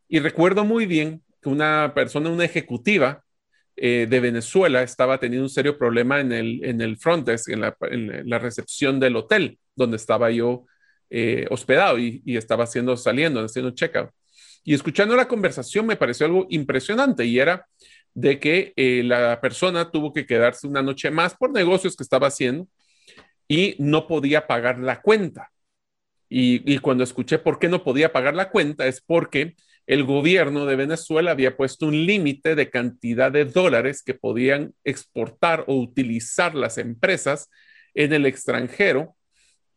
[0.07, 3.23] Y recuerdo muy bien que una persona, una ejecutiva
[3.75, 7.61] eh, de Venezuela, estaba teniendo un serio problema en el, en el front desk, en
[8.29, 10.65] la, recepción del hotel donde estaba yo
[11.09, 14.09] eh, hospedado y, estaba haciendo, saliendo, haciendo checkout.
[14.63, 17.65] Y escuchando la conversación me pareció algo impresionante y era
[18.13, 22.27] de que eh, la persona tuvo que quedarse una noche más por negocios que estaba
[22.27, 22.67] haciendo
[23.47, 25.51] y no podía pagar la cuenta.
[26.33, 30.77] Y, cuando escuché por qué no podía pagar la cuenta es porque el gobierno de
[30.77, 36.77] Venezuela había puesto un límite de cantidad de dólares que podían exportar o utilizar las
[36.77, 37.49] empresas
[37.95, 39.17] en el extranjero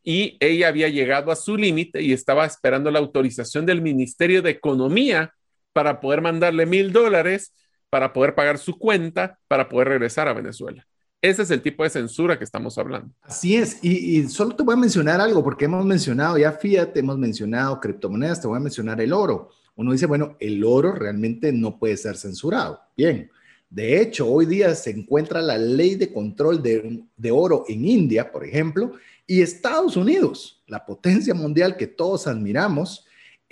[0.04, 4.50] y ella había llegado a su límite y estaba esperando la autorización del Ministerio de
[4.50, 5.34] Economía
[5.72, 7.52] para poder mandarle mil dólares
[7.90, 10.86] para poder pagar su cuenta para poder regresar a Venezuela.
[11.24, 13.08] Ese es el tipo de censura que estamos hablando.
[13.22, 17.16] Así es, y, solo te voy a mencionar algo, porque hemos mencionado ya Fiat, hemos
[17.16, 19.48] mencionado criptomonedas, te voy a mencionar el oro.
[19.74, 22.78] Uno dice, bueno, el oro realmente no puede ser censurado.
[22.94, 23.30] Bien,
[23.70, 28.44] De hecho, hoy día se encuentra la ley de control de, oro en India, por
[28.44, 28.92] ejemplo,
[29.26, 33.06] y Estados Unidos, la potencia mundial que todos admiramos,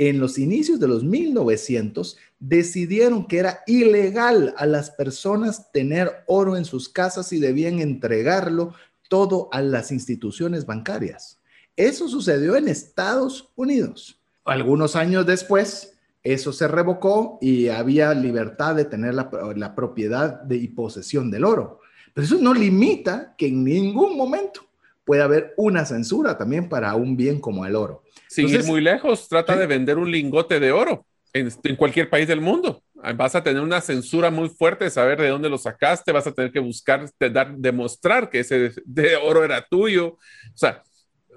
[0.09, 6.57] en los inicios de los 1900 decidieron que era ilegal a las personas tener oro
[6.57, 8.75] en sus casas y debían entregarlo
[9.09, 11.41] todo a las instituciones bancarias.
[11.77, 14.21] Eso sucedió en Estados Unidos.
[14.45, 15.95] Algunos años después,
[16.25, 21.81] eso se revocó y había libertad de tener la, propiedad y posesión del oro.
[22.13, 24.67] Pero eso no limita que en ningún momento
[25.05, 28.03] pueda haber una censura también para un bien como el oro.
[28.29, 32.41] Sin ir muy lejos, trata de vender un lingote de oro en, cualquier país del
[32.41, 32.83] mundo.
[33.17, 36.33] Vas a tener una censura muy fuerte de saber de dónde lo sacaste, vas a
[36.33, 40.09] tener que buscar, dar, demostrar que ese de oro era tuyo.
[40.09, 40.83] O sea,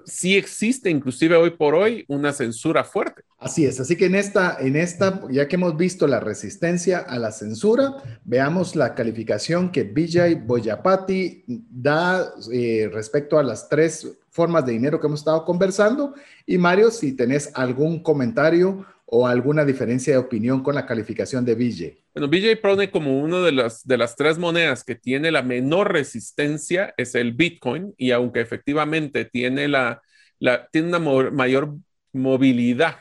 [0.06, 3.22] sí existe inclusive hoy por hoy una censura fuerte.
[3.38, 7.18] Así es, así que en esta, en esta, ya que hemos visto la resistencia a
[7.18, 14.64] la censura, veamos la calificación que Vijay Boyapati da eh, respecto a las tres formas
[14.64, 16.14] de dinero que hemos estado conversando.
[16.46, 21.54] Y Mario, si tenés algún comentario o alguna diferencia de opinión con la calificación de
[21.54, 21.96] BJ?
[22.12, 25.92] Bueno, BJ pone como una de las, de las tres monedas que tiene la menor
[25.92, 30.02] resistencia es el Bitcoin y aunque efectivamente tiene, la,
[30.38, 31.76] la, tiene una mayor
[32.12, 32.96] movilidad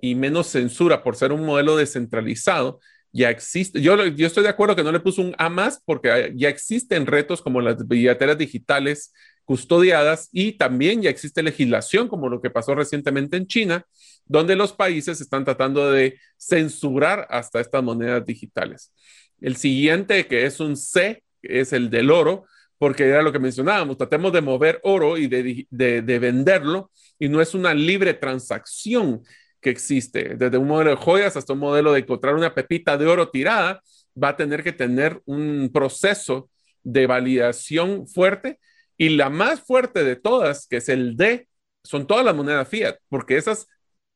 [0.00, 2.80] y menos censura por ser un modelo descentralizado,
[3.12, 3.82] ya existe.
[3.82, 7.06] Yo, yo estoy de acuerdo que no le puso un A más porque ya existen
[7.06, 9.12] retos como las billeteras digitales
[9.44, 13.84] custodiadas y también ya existe legislación como lo que pasó recientemente en China,
[14.30, 18.92] donde los países están tratando de censurar hasta estas monedas digitales.
[19.40, 22.44] El siguiente, que es un C, es el del oro,
[22.78, 27.40] porque era lo que mencionábamos, tratemos de mover oro y de, de, venderlo, y no
[27.40, 29.20] es una libre transacción
[29.60, 33.06] que existe, desde un modelo de joyas hasta un modelo de encontrar una pepita de
[33.06, 33.82] oro tirada,
[34.22, 36.48] va a tener que tener un proceso
[36.84, 38.60] de validación fuerte
[38.96, 41.48] y la más fuerte de todas, que es el D,
[41.82, 43.66] son todas las monedas fiat, porque esas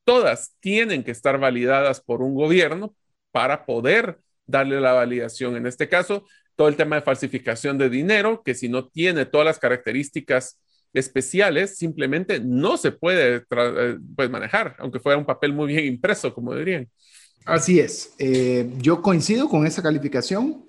[0.05, 2.95] todas tienen que estar validadas por un gobierno
[3.33, 5.57] para poder darle la validación.
[5.57, 6.25] En este caso,
[6.57, 10.61] todo el tema de falsificación de dinero, que si no tiene todas las características
[10.93, 16.33] especiales, simplemente no se puede eh, pues, manejar, aunque fuera un papel muy bien impreso,
[16.33, 16.89] como dirían.
[17.45, 18.15] Así es.
[18.19, 20.65] Eh, yo coincido con esa calificación.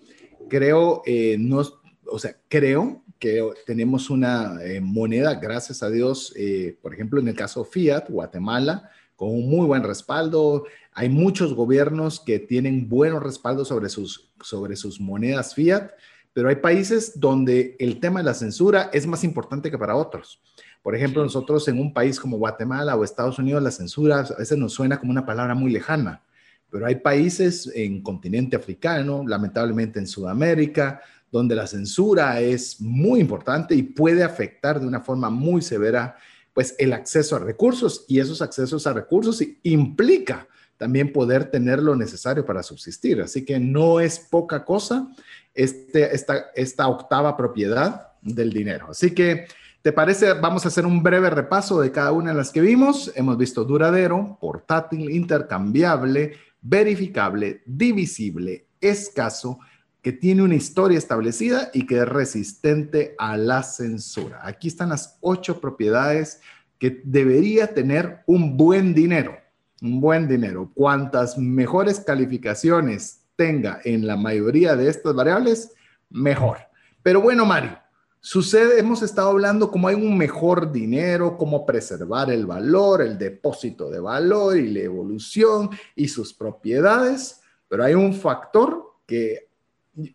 [0.50, 1.64] Creo, eh, no,
[2.08, 6.34] o sea, creo que tenemos una moneda, gracias a Dios,
[6.82, 10.66] por ejemplo, en el caso Fiat, Guatemala, con un muy buen respaldo.
[10.94, 15.92] Hay muchos gobiernos que tienen buenos respaldos sobre sus, sobre sus monedas fiat,
[16.34, 20.42] pero hay países donde el tema de la censura es más importante que para otros.
[20.84, 24.58] Por ejemplo, nosotros en un país como Guatemala o Estados Unidos, la censura a veces
[24.58, 26.22] nos suena como una palabra muy lejana,
[26.70, 31.02] pero hay países en continente africano, lamentablemente en Sudamérica,
[31.32, 36.18] donde la censura es muy importante y puede afectar de una forma muy severa
[36.56, 40.48] pues el acceso a recursos y esos accesos a recursos implica
[40.78, 43.22] también poder tener lo necesario para subsistir.
[43.22, 45.14] Así que no es poca cosa
[45.54, 48.88] este, esta, esta octava propiedad del dinero.
[48.92, 49.48] Así que,
[49.82, 50.32] ¿te parece?
[50.32, 53.12] Vamos a hacer un breve repaso de cada una de las que vimos.
[53.16, 59.60] Hemos visto duradero, portátil, intercambiable, verificable, divisible, escaso,
[60.06, 64.40] que tiene una historia establecida y que es resistente a la censura.
[64.44, 66.42] Aquí están las ocho propiedades
[66.78, 69.36] que debería tener un buen dinero,
[69.82, 70.70] un buen dinero.
[70.76, 75.74] Cuantas mejores calificaciones tenga en la mayoría de estas variables,
[76.12, 76.60] mejor.
[77.02, 77.76] Pero bueno, Mario,
[78.20, 83.90] sucede, hemos estado hablando cómo hay un mejor dinero, cómo preservar el valor, el depósito
[83.90, 89.45] de valor y la evolución y sus propiedades, pero hay un factor que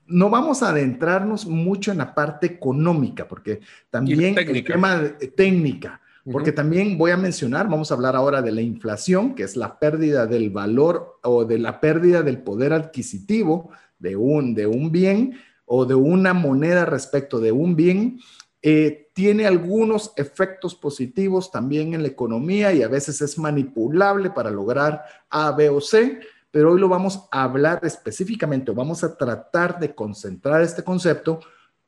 [0.06, 3.60] no vamos a adentrarnos mucho en la parte económica, porque
[3.90, 6.00] también el tema de, técnica,
[6.30, 9.78] porque también voy a mencionar, vamos a hablar ahora de la inflación, que es la
[9.78, 15.38] pérdida del valor o de la pérdida del poder adquisitivo de un, de un bien
[15.64, 18.20] o de una moneda respecto de un bien.
[18.62, 24.50] Eh, tiene algunos efectos positivos también en la economía y a veces es manipulable para
[24.50, 26.20] lograr A, B o C
[26.50, 31.40] pero hoy lo vamos a hablar específicamente, vamos a tratar de concentrar este concepto,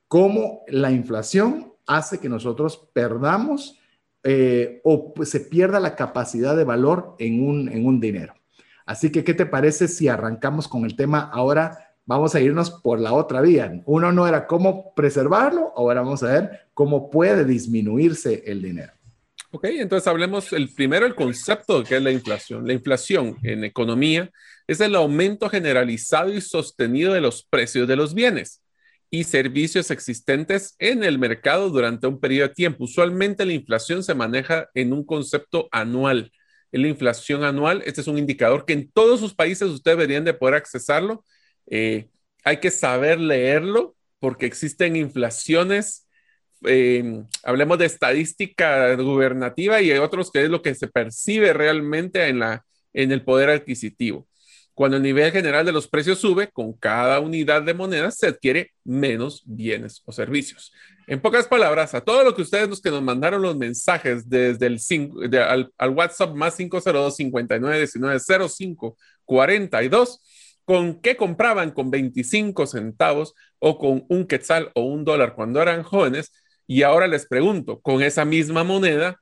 [0.09, 3.79] cómo la inflación hace que nosotros perdamos
[4.25, 8.35] eh, o pues, se pierda la capacidad de valor en un, en un dinero.
[8.87, 11.95] Así que, ¿qué te parece si arrancamos con el tema ahora?
[12.05, 13.83] Vamos a irnos por la otra vía.
[13.87, 18.93] Uno no era cómo preservarlo, ahora vamos a ver cómo puede disminuirse el dinero.
[19.55, 22.67] Ok, entonces hablemos el primero, el concepto de qué es la inflación.
[22.67, 24.31] La inflación en economía
[24.67, 28.63] es el aumento generalizado y sostenido de los precios de los bienes
[29.11, 32.85] y servicios existentes en el mercado durante un periodo de tiempo.
[32.85, 36.33] Usualmente la inflación se maneja en un concepto anual.
[36.71, 40.33] La inflación anual, este es un indicador que en todos sus países ustedes deberían de
[40.33, 41.27] poder accesarlo.
[41.67, 42.09] Eh,
[42.43, 46.07] hay que saber leerlo porque existen inflaciones
[46.67, 52.29] eh, hablemos de estadística gubernativa y hay otros que es lo que se percibe realmente
[52.29, 54.27] en, la, en el poder adquisitivo.
[54.75, 58.73] Cuando el nivel general de los precios sube, con cada unidad de moneda se adquiere
[58.85, 60.73] menos bienes o servicios.
[61.07, 64.67] En pocas palabras, a todo lo que ustedes los que nos mandaron los mensajes desde
[64.67, 64.79] el
[65.39, 70.21] al, al, WhatsApp más 502 59 19 05 42,
[70.65, 75.83] ¿con qué compraban con 25 centavos o con un quetzal o un dólar cuando eran
[75.83, 76.33] jóvenes?
[76.73, 79.21] Y ahora les pregunto, con esa misma moneda,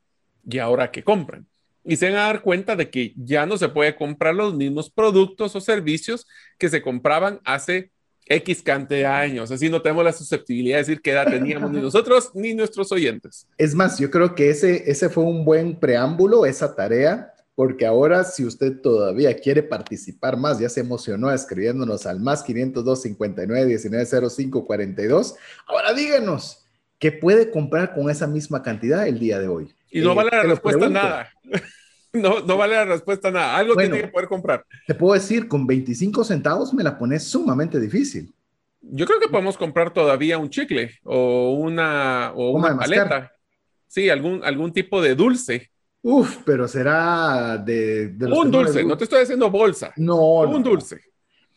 [0.49, 1.49] ¿y ahora qué compran?
[1.83, 4.89] Y se van a dar cuenta de que ya no se puede comprar los mismos
[4.89, 6.29] productos o servicios
[6.59, 7.91] que se compraban hace
[8.27, 9.51] X cantidad de años.
[9.51, 13.49] Así no tenemos la susceptibilidad de decir qué edad teníamos ni nosotros ni nuestros oyentes.
[13.59, 18.23] Es más, yo creo que ese, ese fue un buen preámbulo, esa tarea, porque ahora
[18.23, 24.31] si usted todavía quiere participar más, ya se emocionó escribiéndonos al más 502 59 19
[24.31, 25.35] 05 42,
[25.67, 26.60] ahora díganos,
[27.01, 29.75] ¿Qué puede comprar con esa misma cantidad el día de hoy.
[29.91, 31.33] Y no eh, vale la respuesta nada.
[32.13, 33.57] no, no vale la respuesta nada.
[33.57, 34.67] Algo tiene que poder comprar.
[34.87, 38.31] Te puedo decir, con 25 centavos me la pones sumamente difícil.
[38.83, 43.33] Yo creo que podemos comprar todavía un chicle o una, o una paleta.
[43.87, 45.71] Sí, algún, algún tipo de dulce.
[46.03, 48.15] Uf, pero será de...
[48.31, 49.95] un dulce, no, te estoy diciendo bolsa.
[49.97, 50.41] No.
[50.41, 51.01] Un dulce.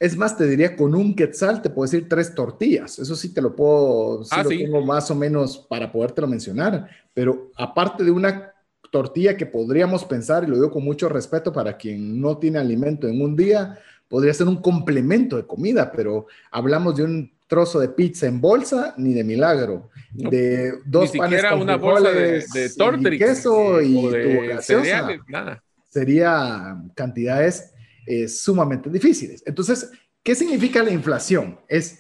[0.03, 2.99] Es más, te diría con un quetzal te puedo decir tres tortillas.
[2.99, 6.89] Eso sí te lo puedo, sí ah, lo tengo más o menos para podértelo mencionar.
[7.13, 8.51] Pero aparte de una
[8.91, 13.07] tortilla que podríamos pensar, y lo digo con mucho respeto para quien no tiene alimento
[13.07, 13.79] en un día,
[14.09, 18.95] podría ser un complemento de comida, pero hablamos de un trozo de pizza en bolsa,
[18.97, 19.89] ni de milagro.
[20.11, 25.63] De dos ni panes con una bolsa de, de queso y de cereales, nada.
[25.89, 27.72] Sería cantidades
[28.05, 29.43] eh, sumamente difíciles.
[29.45, 29.89] Entonces,
[30.21, 31.59] ¿qué significa la inflación?
[31.67, 31.99] Es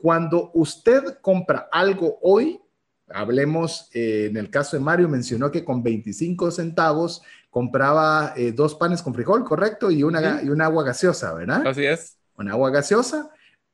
[0.00, 2.60] cuando usted compra algo hoy,
[3.08, 8.76] hablemos, eh, en el caso de Mario mencionó que con 25 centavos compraba eh, dos
[8.76, 9.90] panes con frijol, ¿correcto?
[9.90, 11.66] Y una, y una agua gaseosa, ¿verdad?
[11.66, 12.16] Así es.
[12.36, 13.30] Una agua gaseosa.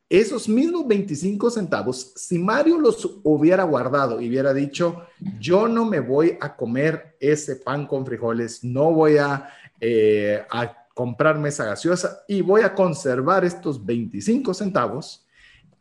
[0.08, 5.02] Esos mismos 25 centavos, si Mario los hubiera guardado y hubiera dicho,
[5.40, 9.50] yo no me voy a comer ese pan con frijoles, no voy a,
[10.48, 15.26] a comprarme esa gaseosa y voy a conservar estos 25 centavos.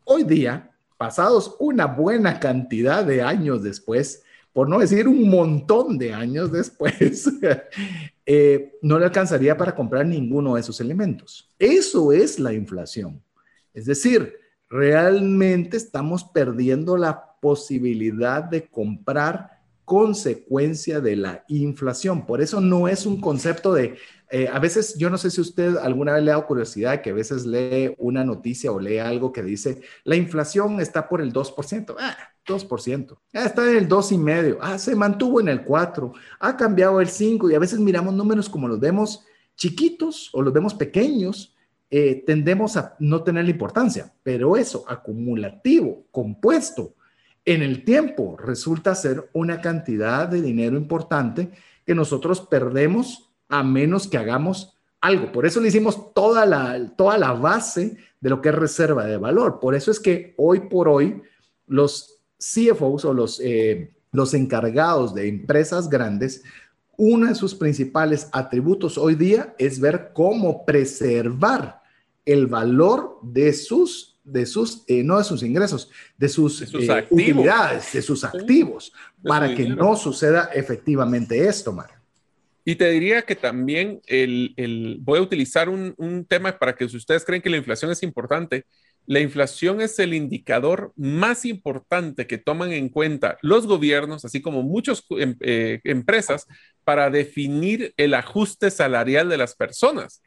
[0.03, 6.13] Hoy día, pasados una buena cantidad de años después, por no decir un montón de
[6.13, 7.31] años después,
[8.25, 11.49] eh, no le alcanzaría para comprar ninguno de esos elementos.
[11.57, 13.23] Eso es la inflación.
[13.73, 14.35] Es decir,
[14.69, 22.25] realmente estamos perdiendo la posibilidad de comprar consecuencia de la inflación.
[22.25, 23.95] Por eso no es un concepto de
[24.29, 27.11] eh, a veces, yo no sé si usted alguna vez le ha dado curiosidad que
[27.11, 31.31] a veces lee una noticia o lee algo que dice, la inflación está por el
[31.31, 31.95] 2%.
[31.99, 33.17] Ah, 2%.
[33.33, 34.57] Ah, está en el 2,5%.
[34.61, 36.13] Ah, se mantuvo en el 4%.
[36.39, 37.51] Ha cambiado el 5%.
[37.51, 39.23] Y a veces miramos números como los vemos
[39.55, 41.55] chiquitos o los vemos pequeños.
[41.89, 44.13] Eh, tendemos a no tener la importancia.
[44.23, 46.95] Pero eso, acumulativo, compuesto,
[47.45, 51.51] en el tiempo, resulta ser una cantidad de dinero importante
[51.85, 53.24] que nosotros perdemos
[53.59, 55.31] a menos que hagamos algo.
[55.31, 59.17] Por eso le hicimos toda la, toda la base de lo que es reserva de
[59.17, 59.59] valor.
[59.59, 61.21] Por eso es que hoy por hoy
[61.67, 66.43] los CFOs o los, eh, los encargados de empresas grandes,
[66.97, 71.81] uno de sus principales atributos hoy día es ver cómo preservar
[72.25, 77.93] el valor de sus de sus, eh, no de sus ingresos, de sus, eh, utilidades,
[77.93, 78.91] de sus activos,
[79.23, 81.94] para que no suceda efectivamente esto, Mario.
[82.67, 87.23] Y te diría que también el, voy a utilizar un, tema para que si ustedes
[87.23, 88.65] creen que la inflación es importante,
[89.05, 94.63] la inflación es el indicador más importante que toman en cuenta los gobiernos, así como
[94.63, 96.47] muchas em, eh, empresas,
[96.83, 100.23] para definir el ajuste salarial de las personas.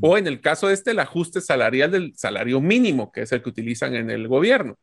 [0.00, 3.42] O en el caso de este, el ajuste salarial del salario mínimo, que es el
[3.42, 4.78] que utilizan en el gobierno.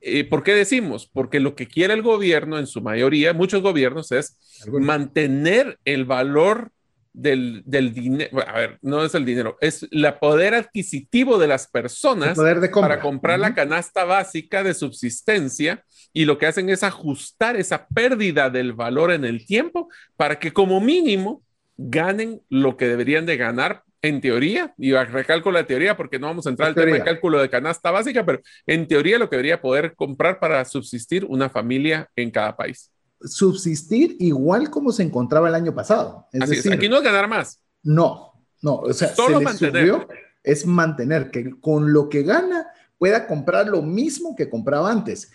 [0.00, 1.08] Eh, ¿Por qué decimos?
[1.12, 6.72] Porque lo que quiere el gobierno en su mayoría, muchos gobiernos, es mantener el valor
[7.12, 12.38] del, dinero, a ver, no es el dinero, es el poder adquisitivo de las personas
[12.72, 18.48] para comprar la canasta básica de subsistencia y lo que hacen es ajustar esa pérdida
[18.48, 21.42] del valor en el tiempo para que como mínimo
[21.76, 26.46] ganen lo que deberían de ganar en teoría, y recalco la teoría porque no vamos
[26.46, 29.60] a entrar al tema de cálculo de canasta básica, pero en teoría lo que debería
[29.60, 32.90] poder comprar para subsistir una familia en cada país
[33.22, 36.26] subsistir igual como se encontraba el año pasado.
[36.32, 37.60] Es decir, aquí no es ganar más.
[37.82, 38.32] No,
[38.62, 40.06] no, o sea, solo mantener.
[40.42, 45.32] es mantener que con lo que gana pueda comprar lo mismo que compraba antes.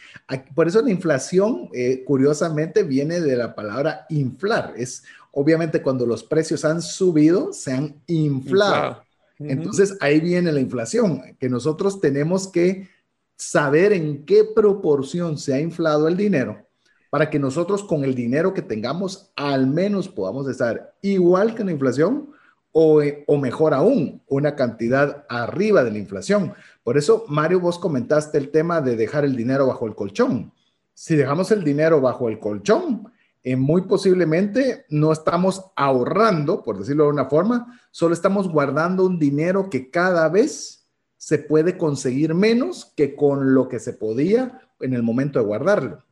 [0.53, 4.73] Por eso la inflación, eh, curiosamente, viene de la palabra inflar.
[4.77, 5.03] Es
[5.35, 9.03] obviamente cuando los precios han subido, se han inflado.
[9.37, 12.89] Entonces ahí viene la inflación, que nosotros tenemos que
[13.35, 16.65] saber en qué proporción se ha inflado el dinero
[17.09, 21.71] para que nosotros con el dinero que tengamos al menos podamos estar igual que la
[21.71, 22.31] inflación
[22.71, 26.53] o, o, mejor aún, una cantidad arriba de la inflación.
[26.83, 30.51] Por eso, Mario, vos comentaste el tema de dejar el dinero bajo el colchón.
[30.93, 33.09] Si dejamos el dinero bajo el colchón,
[33.45, 39.17] eh, muy posiblemente no estamos ahorrando, por decirlo de una forma, solo estamos guardando un
[39.17, 44.93] dinero que cada vez se puede conseguir menos que con lo que se podía en
[44.93, 46.03] el momento de guardarlo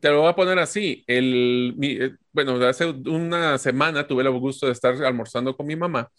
[0.00, 1.04] te lo voy a poner así.
[1.06, 6.10] El, eh, bueno, hace una semana tuve el gusto de estar almorzando con mi mamá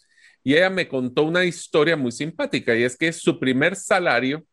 [0.42, 4.46] y ella me contó una historia muy simpática y es que su primer salario,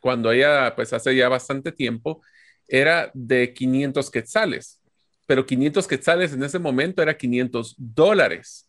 [0.00, 2.22] cuando ella, pues hace ya bastante tiempo,
[2.68, 4.80] era de 500 quetzales,
[5.26, 8.68] pero 500 quetzales en ese momento era 500 dólares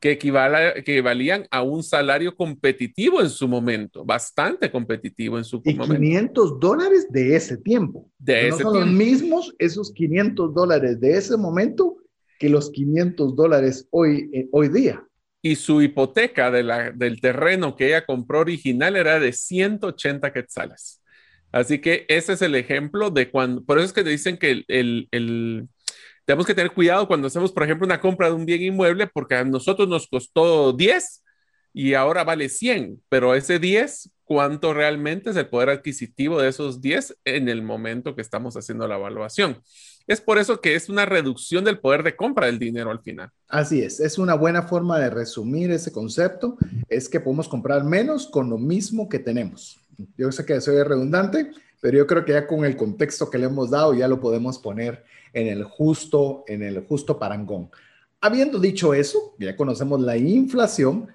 [0.00, 5.94] que, equivalían a un salario competitivo en su momento, bastante competitivo en su y momento.
[5.94, 8.08] 500 dólares de ese tiempo.
[8.18, 11.96] De no son los mismos esos 500 dólares de ese momento
[12.38, 15.04] que los 500 dólares hoy, eh, hoy día.
[15.42, 21.02] Y su hipoteca de la, del terreno que ella compró original era de 180 quetzales.
[21.50, 25.08] Así que ese es el ejemplo de cuando, por eso es que dicen que el,
[25.10, 25.68] el
[26.28, 29.34] tenemos que tener cuidado cuando hacemos, por ejemplo, una compra de un bien inmueble, porque
[29.34, 31.24] a nosotros nos costó 10
[31.72, 36.82] y ahora vale 100, pero ese 10, ¿cuánto realmente es el poder adquisitivo de esos
[36.82, 39.62] 10 en el momento que estamos haciendo la evaluación?
[40.06, 43.30] Es por eso que es una reducción del poder de compra del dinero al final.
[43.48, 46.58] Así es, es una buena forma de resumir ese concepto,
[46.90, 49.80] es que podemos comprar menos con lo mismo que tenemos.
[50.18, 53.46] Yo sé que soy redundante, pero yo creo que ya con el contexto que le
[53.46, 57.70] hemos dado ya lo podemos poner en el justo, en el justo parangón.
[58.20, 61.08] Habiendo dicho eso, ya conocemos la inflación,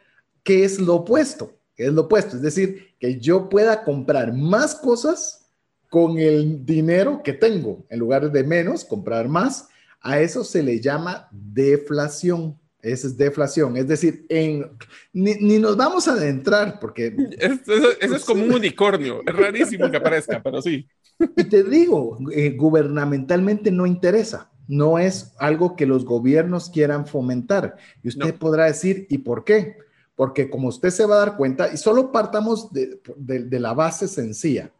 [0.43, 1.53] ¿qué es lo opuesto?
[1.76, 2.38] ¿Qué es lo opuesto?
[2.38, 5.49] Es decir, que yo pueda comprar más cosas
[5.89, 9.68] con el dinero que tengo, en lugar de menos, comprar más.
[9.99, 12.59] A eso se le llama deflación.
[12.84, 13.77] Esa es deflación.
[13.77, 14.69] Es decir, en,
[15.13, 17.15] ni, nos vamos a adentrar porque...
[17.39, 19.21] Eso, es como un unicornio.
[19.25, 20.86] Es rarísimo que aparezca, pero sí.
[21.17, 24.51] Y te digo, eh, gubernamentalmente no interesa.
[24.67, 27.77] No es algo que los gobiernos quieran fomentar.
[28.03, 29.77] Y usted podrá decir, ¿y por qué?
[30.15, 34.09] Porque como usted se va a dar cuenta, y solo partamos de, de la base
[34.09, 34.71] sencilla.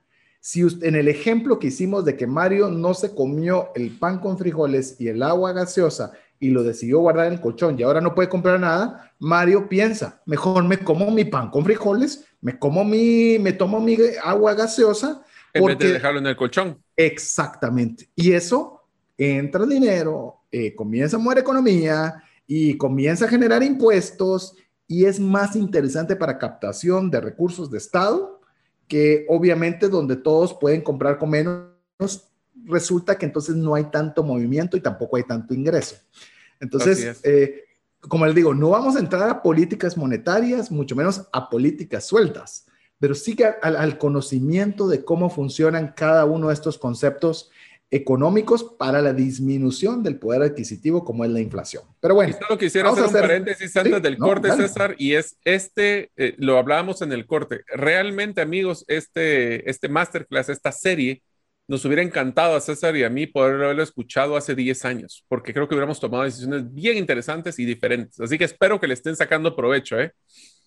[0.42, 4.20] Si usted, en el ejemplo que hicimos de que Mario no se comió el pan
[4.20, 6.12] con frijoles y el agua gaseosa
[6.44, 10.22] y lo decidió guardar en el colchón y ahora no puede comprar nada, Mario piensa,
[10.26, 15.24] mejor me como mi pan con frijoles, me como mi, me tomo mi agua gaseosa.
[15.54, 16.84] En vez de dejarlo en el colchón.
[16.98, 18.10] Exactamente.
[18.14, 18.82] Y eso
[19.18, 25.56] entra dinero, eh, comienza a mover economía y comienza a generar impuestos y es más
[25.56, 28.42] interesante para captación de recursos de Estado
[28.90, 31.70] que obviamente donde todos pueden comprar con menos,
[32.66, 35.96] resulta que entonces no hay tanto movimiento y tampoco hay tanto ingreso.
[36.64, 37.66] Entonces, eh,
[38.00, 42.66] como les digo, no vamos a entrar a políticas monetarias, mucho menos a políticas sueltas,
[43.00, 47.52] pero sí que al, conocimiento de cómo funcionan cada uno de estos conceptos
[47.92, 51.84] económicos para la disminución del poder adquisitivo como es la inflación.
[52.00, 52.36] Pero bueno.
[52.36, 56.58] Y solo quisiera hacer un paréntesis antes del corte, César, y es este, eh, lo
[56.58, 57.62] hablábamos en el corte.
[57.68, 61.22] Realmente, amigos, este, este masterclass, esta serie,
[61.68, 65.54] nos hubiera encantado a César y a mí poder haberlo escuchado hace 10 años, porque
[65.54, 68.20] creo que hubiéramos tomado decisiones bien interesantes y diferentes.
[68.20, 70.00] Así que espero que le estén sacando provecho.
[70.00, 70.14] ¿eh?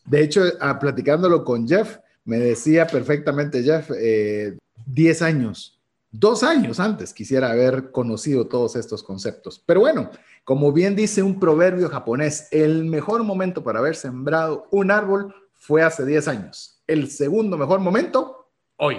[0.05, 5.81] De hecho, a, platicándolo con Jeff, me decía perfectamente Jeff, 10 eh, años,
[6.11, 9.63] dos años antes quisiera haber conocido todos estos conceptos.
[9.65, 10.11] Pero bueno,
[10.45, 15.83] como bien dice un proverbio japonés, el mejor momento para haber sembrado un árbol fue
[15.83, 16.81] hace 10 años.
[16.87, 18.99] El segundo mejor momento, hoy.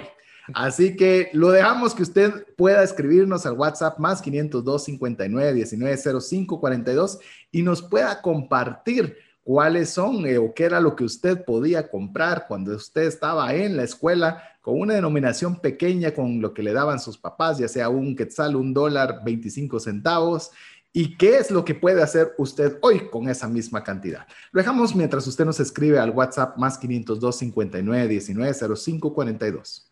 [0.54, 6.60] Así que lo dejamos que usted pueda escribirnos al WhatsApp más 502 59 19 05
[6.60, 7.18] 42
[7.52, 12.46] y nos pueda compartir cuáles son eh, o qué era lo que usted podía comprar
[12.46, 17.00] cuando usted estaba en la escuela con una denominación pequeña con lo que le daban
[17.00, 20.50] sus papás, ya sea un quetzal, un dólar, 25 centavos.
[20.92, 24.26] ¿Y qué es lo que puede hacer usted hoy con esa misma cantidad?
[24.52, 29.90] Lo dejamos mientras usted nos escribe al WhatsApp más 502 59 19 05 42.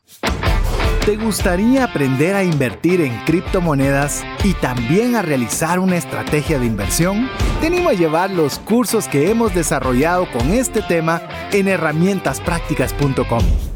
[1.05, 7.29] ¿Te gustaría aprender a invertir en criptomonedas y también a realizar una estrategia de inversión?
[7.61, 11.23] Te animo a llevar los cursos que hemos desarrollado con este tema
[11.53, 13.76] en herramientasprácticas.com.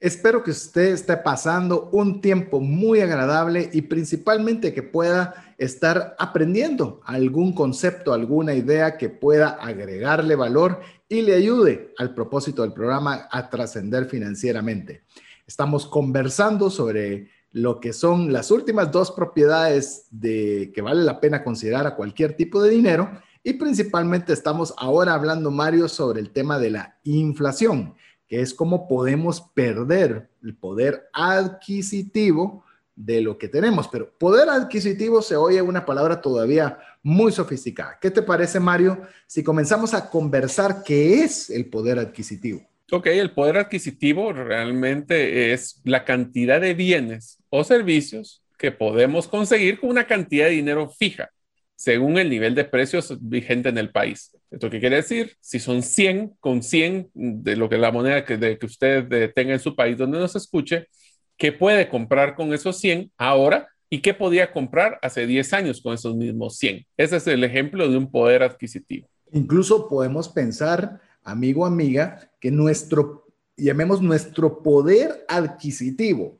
[0.00, 7.02] Espero que usted esté pasando un tiempo muy agradable y principalmente que pueda estar aprendiendo
[7.04, 13.28] algún concepto, alguna idea que pueda agregarle valor y le ayude al propósito del programa
[13.30, 15.02] a trascender financieramente.
[15.46, 21.44] Estamos conversando sobre lo que son las últimas dos propiedades de que vale la pena
[21.44, 23.10] considerar a cualquier tipo de dinero
[23.42, 27.96] y principalmente estamos ahora hablando Mario sobre el tema de la inflación
[28.30, 32.64] que es cómo podemos perder el poder adquisitivo
[32.94, 33.88] de lo que tenemos.
[33.88, 37.98] Pero poder adquisitivo se oye una palabra todavía muy sofisticada.
[38.00, 42.62] ¿Qué te parece, Mario, si comenzamos a conversar qué es el poder adquisitivo?
[42.92, 49.80] Ok, el poder adquisitivo realmente es la cantidad de bienes o servicios que podemos conseguir
[49.80, 51.30] con una cantidad de dinero fija
[51.80, 54.36] según el nivel de precios vigente en el país.
[54.50, 55.32] ¿Esto qué quiere decir?
[55.40, 59.32] Si son 100 con 100 de lo que la moneda que, de, que usted eh,
[59.34, 60.88] tenga en su país donde nos escuche,
[61.38, 65.94] ¿qué puede comprar con esos 100 ahora y qué podía comprar hace 10 años con
[65.94, 66.84] esos mismos 100?
[66.98, 69.08] Ese es el ejemplo de un poder adquisitivo.
[69.32, 73.26] Incluso podemos pensar, amigo, amiga, que nuestro,
[73.56, 76.38] llamemos nuestro poder adquisitivo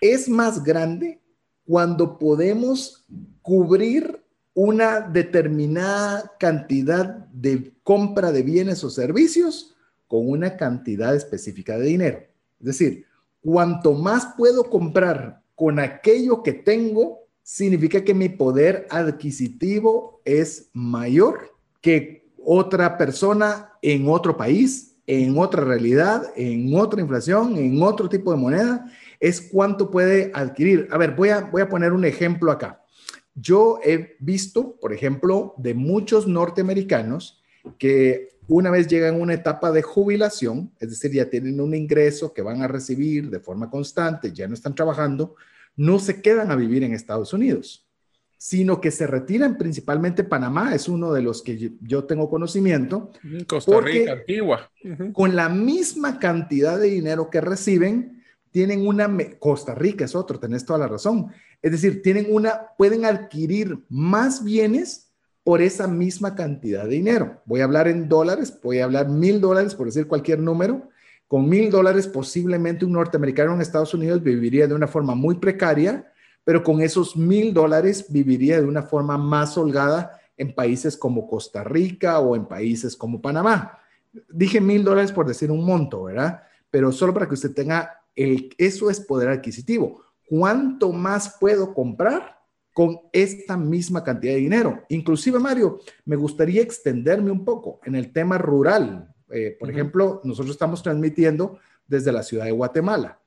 [0.00, 1.20] es más grande
[1.66, 3.04] cuando podemos
[3.42, 4.22] cubrir
[4.60, 9.76] una determinada cantidad de compra de bienes o servicios
[10.08, 12.18] con una cantidad específica de dinero.
[12.58, 13.04] Es decir,
[13.40, 21.54] cuanto más puedo comprar con aquello que tengo, significa que mi poder adquisitivo es mayor
[21.80, 28.32] que otra persona en otro país, en otra realidad, en otra inflación, en otro tipo
[28.32, 30.88] de moneda, es cuánto puede adquirir.
[30.90, 32.82] A ver, voy a, voy a poner un ejemplo acá.
[33.40, 37.42] Yo he visto, por ejemplo, de muchos norteamericanos
[37.78, 42.32] que una vez llegan a una etapa de jubilación, es decir, ya tienen un ingreso
[42.32, 45.36] que van a recibir de forma constante, ya no están trabajando,
[45.76, 47.86] no se quedan a vivir en Estados Unidos,
[48.38, 53.10] sino que se retiran principalmente Panamá, es uno de los que yo tengo conocimiento.
[53.46, 54.70] Costa Rica, antigua.
[55.12, 59.14] Con la misma cantidad de dinero que reciben, tienen una...
[59.38, 61.30] Costa Rica es otro, tenés toda la razón
[61.62, 65.08] es decir, tienen una, pueden adquirir más bienes
[65.42, 67.40] por esa misma cantidad de dinero.
[67.46, 70.90] Voy a hablar en dólares, voy a hablar mil dólares, por decir cualquier número.
[71.26, 76.12] Con mil dólares posiblemente un norteamericano en Estados Unidos viviría de una forma muy precaria,
[76.44, 81.64] pero con esos mil dólares viviría de una forma más holgada en países como Costa
[81.64, 83.78] Rica o en países como Panamá.
[84.30, 86.42] Dije mil dólares por decir un monto, ¿verdad?
[86.70, 90.04] Pero solo para que usted tenga, eso es poder adquisitivo.
[90.28, 92.38] ¿Cuánto más puedo comprar
[92.72, 94.84] con esta misma cantidad de dinero?
[94.88, 99.12] Inclusive, Mario, me gustaría extenderme un poco en el tema rural.
[99.30, 103.20] Eh, por ejemplo, nosotros estamos transmitiendo desde la ciudad de Guatemala.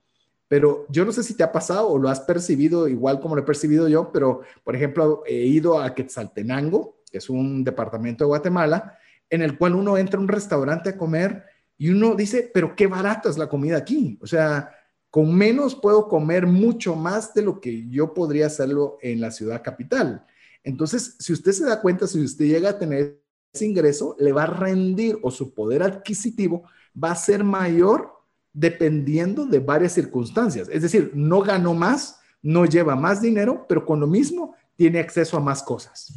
[0.48, 3.42] Pero yo no sé si te ha pasado o lo has percibido igual como lo
[3.42, 8.30] he percibido yo, pero por ejemplo, he ido a Quetzaltenango, que es un departamento de
[8.30, 8.98] Guatemala,
[9.30, 11.46] en el cual uno entra a un restaurante a comer
[11.78, 14.20] y uno dice, pero qué barata es la comida aquí.
[14.22, 14.76] O sea,
[15.12, 19.62] con menos puedo comer mucho más de lo que yo podría hacerlo en la ciudad
[19.62, 20.26] capital.
[20.64, 23.22] Entonces, si usted se da cuenta, si usted llega a tener
[23.54, 26.64] ese ingreso, le va a rendir o su poder adquisitivo
[27.02, 28.14] va a ser mayor
[28.54, 30.70] dependiendo de varias circunstancias.
[30.72, 35.36] Es decir, no ganó más, no lleva más dinero, pero con lo mismo tiene acceso
[35.36, 36.14] a más cosas.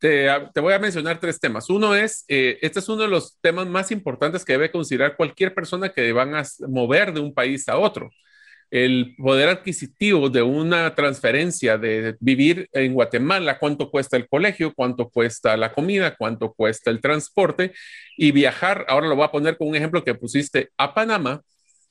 [0.00, 1.68] Te, voy a mencionar tres temas.
[1.68, 5.54] Uno es, eh, este es uno de los temas más importantes que debe considerar cualquier
[5.54, 8.10] persona que van a mover de un país a otro.
[8.70, 15.10] El poder adquisitivo de una transferencia de vivir en Guatemala, cuánto cuesta el colegio, cuánto
[15.10, 17.72] cuesta la comida, cuánto cuesta el transporte
[18.16, 21.42] y viajar, ahora lo voy a poner con un ejemplo que pusiste, a Panamá,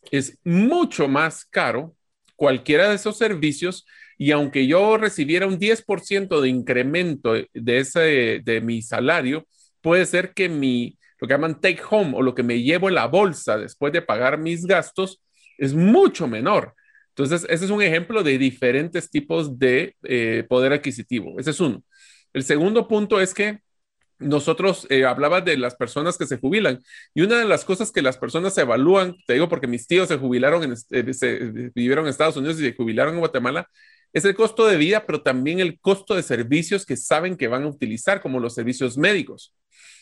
[0.10, 1.96] es mucho más caro
[2.36, 3.86] cualquiera de esos servicios
[4.20, 9.48] y aunque yo recibiera un 10% de incremento de, ese, de mi salario,
[9.80, 12.96] puede ser que mi, lo que llaman take home o lo que me llevo en
[12.96, 15.22] la bolsa después de pagar mis gastos
[15.58, 16.76] es mucho menor.
[17.10, 21.40] Entonces, ese es un ejemplo de diferentes tipos de eh, poder adquisitivo.
[21.40, 21.82] Ese es uno.
[22.34, 23.60] El segundo punto es que
[24.20, 26.80] nosotros eh, hablaba de las personas que se jubilan
[27.14, 30.18] y una de las cosas que las personas evalúan, te digo porque mis tíos se
[30.18, 33.70] jubilaron, en, eh, vivieron en Estados Unidos y se jubilaron en Guatemala,
[34.14, 37.64] es el costo de vida, pero también el costo de servicios que saben que van
[37.64, 39.56] a utilizar, como los servicios médicos.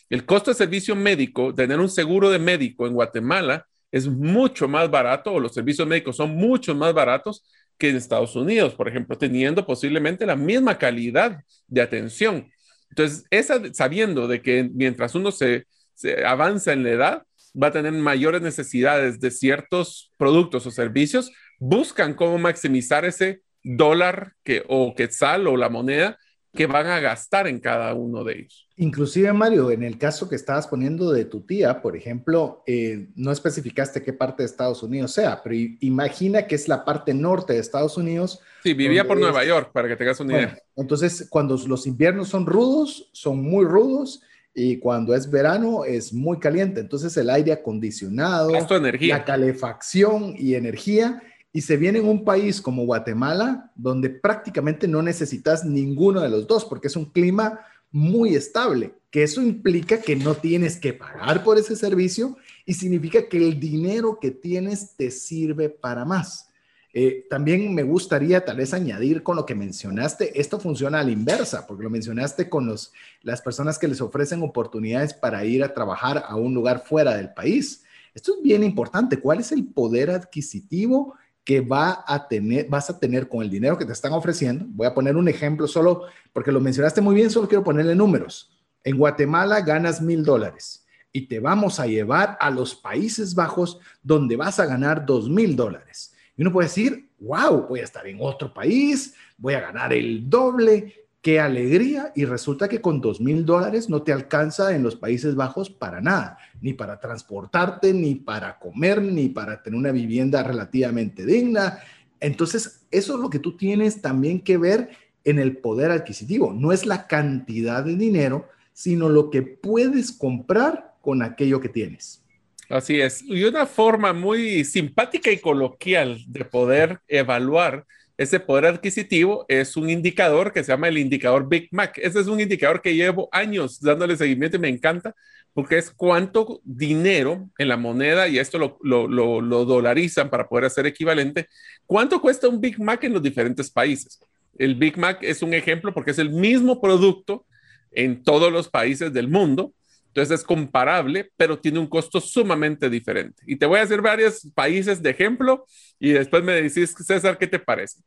[0.09, 4.89] El costo de servicio médico, tener un seguro de médico en Guatemala es mucho más
[4.89, 7.45] barato, o los servicios médicos son mucho más baratos
[7.77, 12.49] que en Estados Unidos, por ejemplo, teniendo posiblemente la misma calidad de atención.
[12.89, 13.25] Entonces,
[13.73, 17.23] sabiendo de que mientras uno se, se avanza en la edad,
[17.61, 24.33] va a tener mayores necesidades de ciertos productos o servicios, buscan cómo maximizar ese dólar
[24.43, 26.17] que, o quetzal o la moneda
[26.57, 28.67] que van a gastar en cada uno de ellos.
[28.77, 33.31] Inclusive, Mario, en el caso que estabas poniendo de tu tía, por ejemplo, eh, no
[33.31, 37.59] especificaste qué parte de Estados Unidos sea, pero imagina que es la parte norte de
[37.59, 38.39] Estados Unidos.
[38.63, 40.57] Sí, vivía por Nueva York, para que tengas una idea.
[40.75, 44.21] Entonces, cuando los inviernos son rudos, son muy rudos,
[44.59, 46.79] y cuando es verano es muy caliente.
[46.79, 49.19] Entonces, el aire acondicionado, energía.
[49.19, 51.21] la calefacción y energía
[51.53, 56.47] y se viene en un país como Guatemala, donde prácticamente no necesitas ninguno de los
[56.47, 57.59] dos, porque es un clima
[57.91, 63.27] muy estable, que eso implica que no tienes que pagar por ese servicio y significa
[63.27, 66.49] que el dinero que tienes te sirve para más.
[66.93, 71.11] Eh, también me gustaría tal vez añadir con lo que mencionaste, esto funciona a la
[71.11, 72.91] inversa, porque lo mencionaste con los,
[73.21, 77.33] las personas que les ofrecen oportunidades para ir a trabajar a un lugar fuera del
[77.33, 77.83] país.
[78.13, 79.19] Esto es bien importante.
[79.19, 81.13] ¿Cuál es el poder adquisitivo
[81.47, 84.65] que va a tener, vas a tener con el dinero que te están ofreciendo.
[84.67, 88.51] Voy a poner un ejemplo solo, porque lo mencionaste muy bien, solo quiero ponerle números.
[88.83, 94.35] En Guatemala ganas mil dólares y te vamos a llevar a los Países Bajos donde
[94.35, 96.13] vas a ganar dos mil dólares.
[96.35, 100.29] Y uno puede decir, wow, voy a estar en otro país, voy a ganar el
[100.29, 102.11] doble qué alegría.
[102.15, 106.01] Y resulta que con dos mil dólares no te alcanza en los Países Bajos para
[106.01, 111.79] nada, ni para transportarte, ni para comer, ni para tener una vivienda relativamente digna.
[112.19, 114.89] Entonces, eso es lo que tú tienes también que ver
[115.23, 116.53] en el poder adquisitivo.
[116.53, 122.23] No es la cantidad de dinero, sino lo que puedes comprar con aquello que tienes.
[122.69, 123.21] Así es.
[123.23, 127.85] Y una forma muy simpática y coloquial de poder evaluar
[128.17, 131.97] ese poder adquisitivo es un indicador que se llama el indicador Big Mac.
[132.01, 135.15] Ese es un indicador que llevo años dándole seguimiento y me encanta
[135.57, 140.85] porque es cuánto dinero en la moneda, y esto lo, lo, dolarizan para poder hacer
[140.85, 141.47] equivalente,
[141.87, 144.19] cuánto cuesta un Big Mac en los diferentes países.
[144.59, 147.47] El Big Mac es un ejemplo porque es el mismo producto
[147.91, 149.73] en todos los países del mundo,
[150.17, 153.43] entonces es comparable, pero tiene un costo sumamente diferente.
[153.45, 155.67] Y te voy a hacer varios países de ejemplo
[155.99, 158.01] y después me decís, César, ¿qué te parece?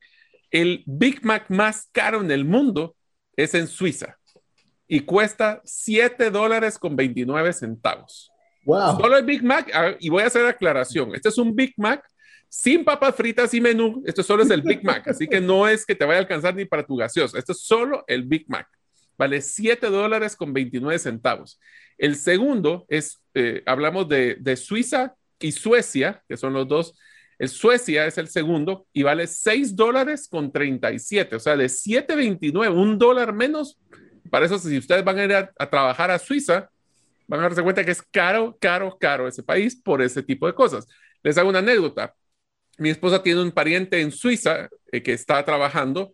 [0.51, 2.97] El Big Mac más caro en el mundo
[3.37, 4.19] es en Suiza
[4.89, 8.33] y cuesta 7 dólares con 29 centavos.
[8.65, 8.99] Wow.
[9.01, 12.05] Solo el Big Mac, y voy a hacer aclaración, este es un Big Mac
[12.49, 15.87] sin papas fritas y menú, esto solo es el Big Mac, así que no es
[15.87, 18.67] que te vaya a alcanzar ni para tu gaseosa, esto es solo el Big Mac.
[19.21, 21.61] Vale 7 dólares con 29 centavos.
[21.97, 26.95] El segundo es, eh, hablamos de, de Suiza y Suecia, que son los dos
[27.41, 32.71] el Suecia es el segundo y vale 6 dólares con 37, o sea, de 7.29,
[32.71, 33.79] un dólar menos.
[34.29, 36.69] Para eso, si ustedes van a ir a, trabajar a Suiza,
[37.27, 40.53] van a darse cuenta que es caro, caro, caro ese país por ese tipo de
[40.53, 40.87] cosas.
[41.23, 42.15] Les hago una anécdota.
[42.77, 46.13] Mi esposa tiene un pariente en Suiza eh, que está trabajando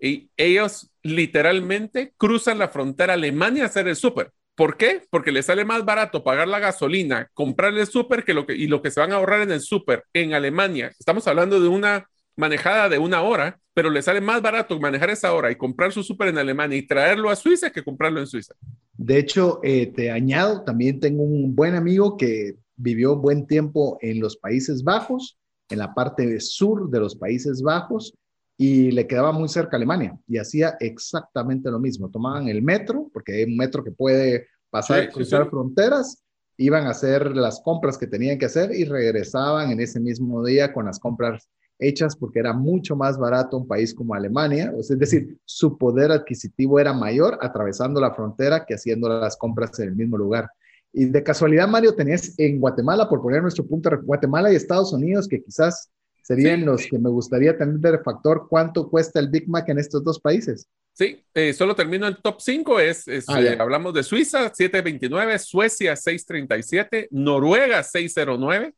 [0.00, 4.32] y ellos literalmente cruzan la frontera a Alemania a hacer el súper.
[4.54, 5.02] ¿Por qué?
[5.10, 8.66] Porque le sale más barato pagar la gasolina, comprarle el súper que lo que, y
[8.66, 10.92] lo que se van a ahorrar en el súper en Alemania.
[10.98, 15.32] Estamos hablando de una manejada de una hora, pero le sale más barato manejar esa
[15.32, 18.54] hora y comprar su súper en Alemania y traerlo a Suiza que comprarlo en Suiza.
[18.92, 24.20] De hecho, eh, te añado, también tengo un buen amigo que vivió buen tiempo en
[24.20, 25.38] los Países Bajos,
[25.68, 28.14] en la parte sur de los Países Bajos,
[28.62, 32.10] y le quedaba muy cerca a Alemania y hacía exactamente lo mismo.
[32.10, 36.22] Tomaban el metro, porque hay un metro que puede pasar, cruzar fronteras,
[36.58, 40.74] iban a hacer las compras que tenían que hacer y regresaban en ese mismo día
[40.74, 41.48] con las compras
[41.78, 46.78] hechas porque era mucho más barato un país como Alemania, es decir, su poder adquisitivo
[46.78, 50.50] era mayor atravesando la frontera que haciendo las compras en el mismo lugar.
[50.92, 55.26] Y de casualidad, Mario, tenés en Guatemala, por poner nuestro punto, Guatemala y Estados Unidos,
[55.26, 55.90] que quizás
[56.30, 60.04] serían los que me gustaría tener de factor cuánto cuesta el Big Mac en estos
[60.04, 60.68] dos países.
[60.92, 65.96] Sí, eh, solo termino el top 5, es, ah, eh, hablamos de Suiza 729, Suecia
[65.96, 68.72] 637, Noruega 609,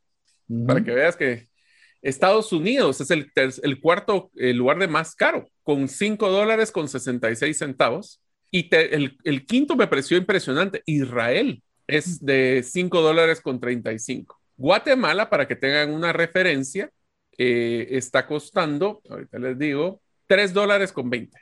[0.66, 1.48] para que veas que
[2.00, 6.88] Estados Unidos es el, el cuarto el lugar de más caro, con 5 dólares con
[6.88, 8.22] 66 centavos.
[8.50, 14.40] Y el, el, quinto me pareció impresionante, Israel es de 5 dólares con 35.
[14.56, 16.90] Guatemala, para que tengan una referencia,
[17.38, 21.36] eh, está costando, ahorita les digo, 3 dólares con 20.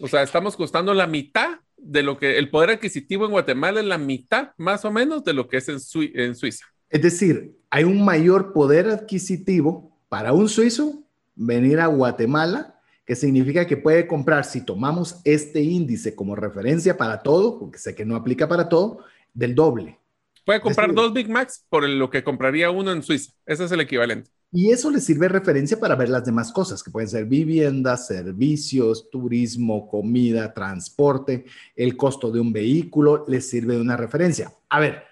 [0.00, 3.86] O sea, estamos costando la mitad de lo que el poder adquisitivo en Guatemala es
[3.86, 5.78] la mitad más o menos de lo que es en,
[6.14, 6.66] en Suiza.
[6.88, 11.02] Es decir, hay un mayor poder adquisitivo para un suizo
[11.34, 17.22] venir a Guatemala, que significa que puede comprar, si tomamos este índice como referencia para
[17.22, 19.98] todo, porque sé que no aplica para todo, del doble.
[20.44, 23.32] Puede comprar dos Big Macs por lo que compraría uno en Suiza.
[23.44, 24.30] Ese es el equivalente.
[24.52, 29.10] Y eso le sirve referencia para ver las demás cosas, que pueden ser viviendas, servicios,
[29.10, 31.44] turismo, comida, transporte,
[31.74, 34.52] el costo de un vehículo, les sirve de una referencia.
[34.68, 35.02] A ver,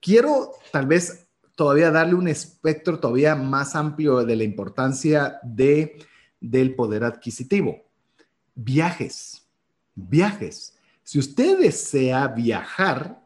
[0.00, 5.96] quiero tal vez todavía darle un espectro todavía más amplio de la importancia de,
[6.40, 7.84] del poder adquisitivo.
[8.54, 9.46] Viajes,
[9.94, 10.74] viajes.
[11.04, 13.21] Si usted desea viajar,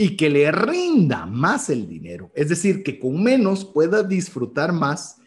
[0.00, 5.20] y que le rinda más el dinero, es decir, que con menos pueda disfrutar más,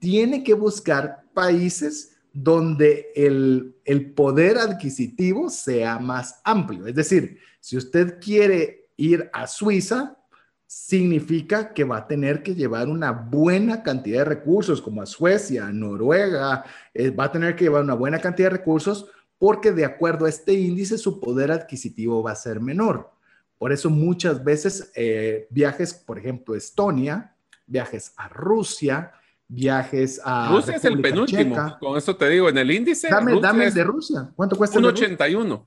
[0.00, 3.72] tiene que buscar países donde el,
[4.16, 6.88] poder adquisitivo sea más amplio.
[6.88, 10.18] Es decir, si usted quiere ir a Suiza,
[10.66, 15.70] significa que va a tener que llevar una buena cantidad de recursos, como a Suecia,
[15.72, 19.06] Noruega, eh, va a tener que llevar una buena cantidad de recursos
[19.38, 23.15] porque de acuerdo a este índice su poder adquisitivo va a ser menor.
[23.58, 27.34] Por eso muchas veces eh, viajes, por ejemplo, Estonia,
[27.66, 29.12] viajes a Rusia,
[29.48, 30.50] viajes a...
[30.50, 33.08] Rusia es el penúltimo, con esto te digo, en el índice...
[33.08, 34.78] Dame, dame el de Rusia, ¿cuánto cuesta?
[34.78, 35.64] 1,81.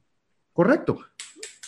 [0.54, 1.00] Correcto.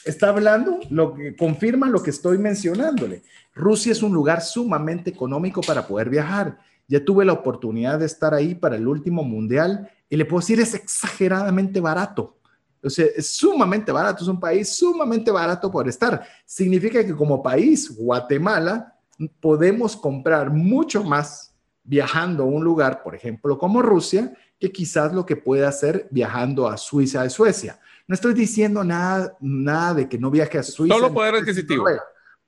[0.04, 3.24] Está hablando, lo que confirma lo que estoy mencionándole.
[3.54, 6.60] Rusia es un lugar sumamente económico para poder viajar.
[6.88, 10.60] Ya tuve la oportunidad de estar ahí para el último mundial y le puedo decir
[10.60, 12.38] es exageradamente barato.
[12.84, 16.26] O sea, es sumamente barato, es un país sumamente barato por estar.
[16.46, 18.96] Significa que como país, Guatemala,
[19.40, 21.54] podemos comprar mucho más
[21.84, 26.68] viajando a un lugar, por ejemplo, como Rusia, que quizás lo que puede hacer viajando
[26.68, 27.80] a Suiza de Suecia.
[28.08, 30.96] No estoy diciendo nada, nada de que no viaje a Suiza.
[30.96, 31.86] Solo poder adquisitivo.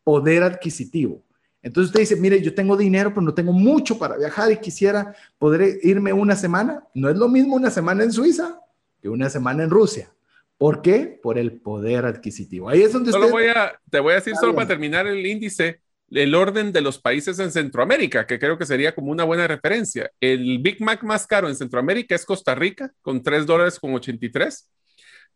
[0.04, 1.24] Poder adquisitivo.
[1.62, 5.16] Entonces usted dice, mire, yo tengo dinero, pero no tengo mucho para viajar y quisiera
[5.40, 6.84] poder irme una semana.
[6.94, 8.60] No es lo mismo una semana en Suiza
[9.02, 10.10] que una semana en Rusia.
[10.58, 11.20] ¿Por qué?
[11.22, 12.70] Por el poder adquisitivo.
[12.70, 15.82] Ahí es donde solo voy a, te voy a decir solo para terminar el índice,
[16.10, 20.12] el orden de los países en Centroamérica, que creo que sería como una buena referencia.
[20.20, 24.70] El Big Mac más caro en Centroamérica es Costa Rica, con 3 dólares con 83.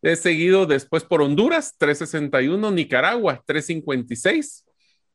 [0.02, 4.66] Es seguido después por Honduras, 361, Nicaragua, 356.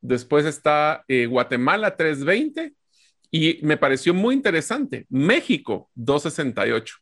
[0.01, 2.75] Después está eh, Guatemala, 320.
[3.31, 6.97] Y me pareció muy interesante, México, 268.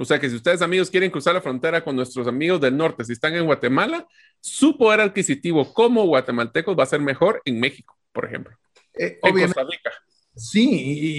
[0.00, 3.04] O sea que si ustedes amigos quieren cruzar la frontera con nuestros amigos del norte,
[3.04, 4.06] si están en Guatemala,
[4.40, 8.56] su poder adquisitivo como guatemaltecos va a ser mejor en México, por ejemplo.
[8.94, 9.90] Eh, en Costa Rica.
[10.34, 10.70] Sí,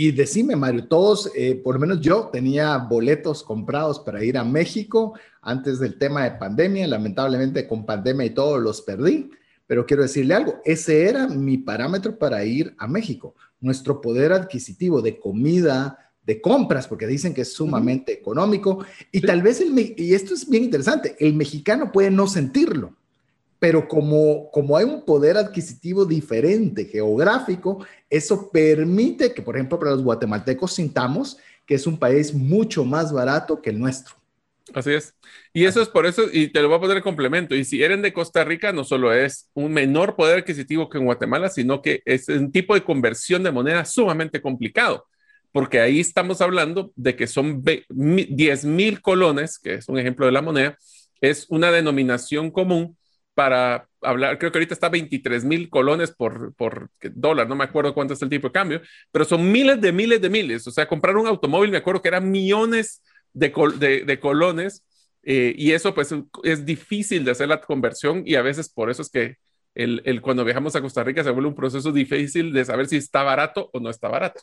[0.07, 4.43] y, decime, Mario, todos, eh, por lo menos yo tenía boletos comprados para ir a
[4.43, 5.13] México
[5.43, 6.87] antes del tema de pandemia.
[6.87, 9.29] Lamentablemente con pandemia y todo los perdí,
[9.67, 13.35] pero quiero decirle algo, ese era mi parámetro para ir a México.
[13.59, 18.85] Nuestro poder adquisitivo de comida, de compras, porque dicen que es sumamente económico.
[19.11, 22.95] Y tal vez, el, y esto es bien interesante, el mexicano puede no sentirlo,
[23.59, 29.91] pero como, como hay un poder adquisitivo diferente, geográfico, eso permite que, por ejemplo, para
[29.91, 34.15] los guatemaltecos sintamos que es un país mucho más barato que el nuestro.
[34.73, 35.13] Así es.
[35.53, 37.55] Y eso es por eso, y te lo voy a poner en complemento.
[37.55, 41.05] Y si eres de Costa Rica, no solo es un menor poder adquisitivo que en
[41.05, 45.05] Guatemala, sino que es un tipo de conversión de moneda sumamente complicado
[45.51, 50.31] porque ahí estamos hablando de que son 10 mil colones, que es un ejemplo de
[50.31, 50.77] la moneda,
[51.19, 52.97] es una denominación común
[53.33, 57.93] para hablar, creo que ahorita está 23 mil colones por, por dólar, no me acuerdo
[57.93, 58.81] cuánto es el tipo de cambio,
[59.11, 62.09] pero son miles de miles de miles, o sea, comprar un automóvil, me acuerdo que
[62.09, 63.01] eran millones
[63.33, 63.51] de,
[64.19, 64.83] colones
[65.23, 69.01] eh, y eso pues es difícil de hacer la conversión y a veces por eso
[69.01, 69.37] es que
[69.73, 73.23] el, cuando viajamos a Costa Rica se vuelve un proceso difícil de saber si está
[73.23, 74.41] barato o no está barato.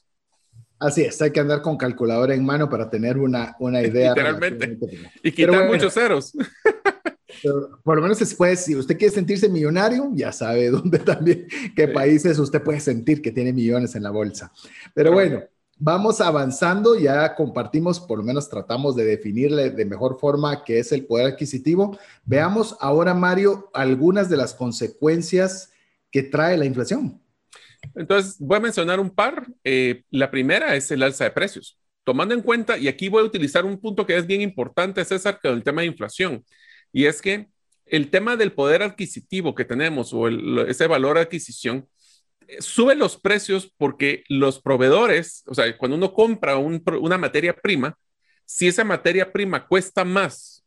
[0.80, 4.10] Así es, hay que andar con calculadora en mano para tener una, una idea.
[4.10, 4.78] Literalmente.
[5.22, 6.32] Y quitar muchos ceros.
[7.84, 12.38] por lo menos después, si usted quiere sentirse millonario, ya sabe dónde también, qué países
[12.38, 14.52] usted puede sentir que tiene millones en la bolsa.
[14.94, 15.42] Pero bueno,
[15.78, 20.92] vamos avanzando, ya compartimos, por lo menos tratamos de definirle de mejor forma qué es
[20.92, 21.98] el poder adquisitivo.
[22.24, 25.70] Veamos ahora, Mario, algunas de las consecuencias
[26.10, 27.20] que trae la inflación.
[27.94, 29.46] Entonces, voy a mencionar un par.
[29.64, 31.78] Eh, la primera es el alza de precios.
[32.04, 35.38] Tomando en cuenta, y aquí voy a utilizar un punto que es bien importante, César,
[35.42, 36.44] es el tema de inflación.
[36.92, 37.48] Y es que
[37.86, 41.88] el tema del poder adquisitivo que tenemos o ese valor de adquisición
[42.46, 47.98] eh, sube los precios porque los proveedores, o sea, cuando uno compra una materia prima,
[48.44, 50.57] si esa materia prima cuesta más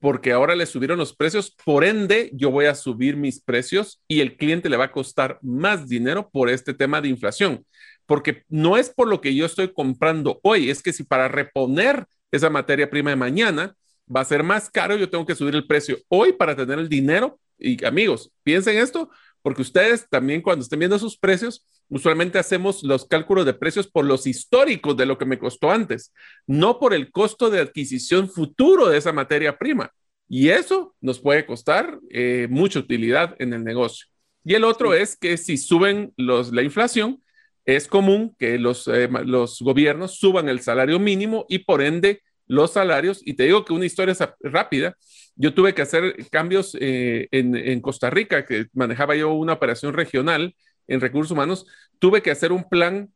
[0.00, 4.20] porque ahora le subieron los precios, por ende yo voy a subir mis precios y
[4.20, 7.66] el cliente le va a costar más dinero por este tema de inflación,
[8.06, 12.06] porque no es por lo que yo estoy comprando hoy, es que si para reponer
[12.30, 13.74] esa materia prima de mañana,
[14.14, 16.88] va a ser más caro, yo tengo que subir el precio hoy para tener el
[16.88, 17.38] dinero.
[17.58, 19.10] Y amigos, piensen esto,
[19.42, 24.04] porque ustedes también cuando estén viendo sus precios, usualmente hacemos los cálculos de precios por
[24.04, 26.12] los históricos de lo que me costó antes,
[26.46, 29.92] no por el costo de adquisición futuro de esa materia prima.
[30.28, 34.06] Y eso nos puede costar eh, mucha utilidad en el negocio.
[34.44, 37.22] Y el otro es que si suben los, la inflación,
[37.64, 42.72] es común que los, eh, los gobiernos suban el salario mínimo y por ende los
[42.72, 43.20] salarios.
[43.24, 44.96] Y te digo que una historia rápida.
[45.36, 50.56] Yo tuve que hacer cambios eh, en, Costa Rica, que manejaba yo una operación regional
[50.88, 51.66] en recursos humanos.
[51.98, 53.12] Tuve que hacer un plan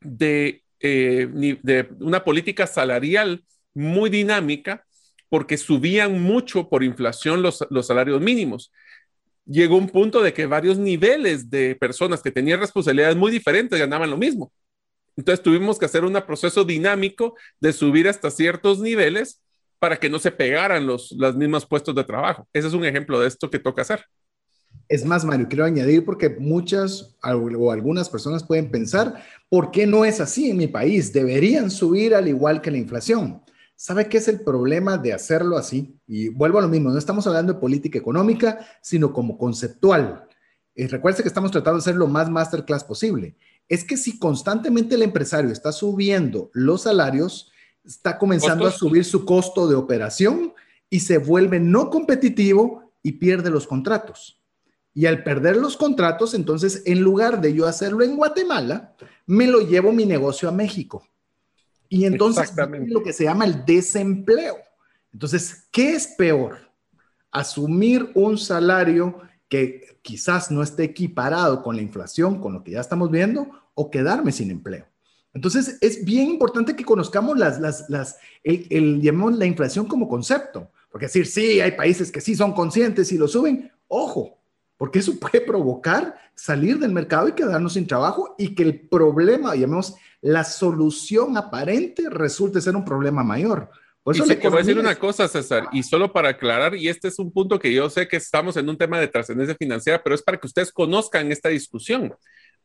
[0.00, 1.28] de, eh,
[1.62, 3.44] de una política salarial
[3.74, 4.86] muy dinámica
[5.28, 8.72] porque subían mucho por inflación los, salarios mínimos
[9.46, 14.10] llegó un punto de que varios niveles de personas que tenían responsabilidades muy diferentes ganaban
[14.10, 14.52] lo mismo.
[15.16, 19.42] Entonces tuvimos que hacer un proceso dinámico de subir hasta ciertos niveles
[19.78, 22.46] para que no se pegaran los, los mismos puestos de trabajo.
[22.52, 24.04] Ese es un ejemplo de esto que toca hacer.
[24.90, 30.04] Es más, Mario, quiero añadir porque muchas o algunas personas pueden pensar, ¿por qué no
[30.04, 31.12] es así en mi país?
[31.12, 33.40] Deberían subir al igual que la inflación.
[33.76, 35.96] ¿Sabe qué es el problema de hacerlo así?
[36.08, 40.26] Y vuelvo a lo mismo, no estamos hablando de política económica, sino como conceptual.
[40.74, 43.36] Y recuerde que estamos tratando de ser lo más masterclass posible
[43.70, 47.52] es que si constantemente el empresario está subiendo los salarios,
[47.84, 50.52] está comenzando a subir su costo de operación
[50.90, 54.39] y se vuelve no competitivo y pierde los contratos.
[54.92, 58.94] Y al perder los contratos, entonces, en lugar de yo hacerlo en Guatemala,
[59.26, 61.06] me lo llevo mi negocio a México.
[61.88, 62.52] Y entonces
[62.86, 64.56] lo que se llama el desempleo.
[65.12, 66.58] Entonces, ¿qué es peor?
[67.30, 72.80] Asumir un salario que quizás no esté equiparado con la inflación, con lo que ya
[72.80, 74.86] estamos viendo, o quedarme sin empleo.
[75.32, 80.70] Entonces, es bien importante que conozcamos las, las, las el, llamamos la inflación como concepto,
[80.90, 84.39] porque decir, sí, hay países que sí son conscientes y lo suben, ojo,
[84.80, 89.54] porque eso puede provocar salir del mercado y quedarnos sin trabajo y que el problema,
[89.54, 93.68] llamemos, la solución aparente resulte ser un problema mayor.
[94.02, 96.88] Por eso y le voy a decir una cosa, César, y solo para aclarar, y
[96.88, 100.02] este es un punto que yo sé que estamos en un tema de trascendencia financiera,
[100.02, 102.14] pero es para que ustedes conozcan esta discusión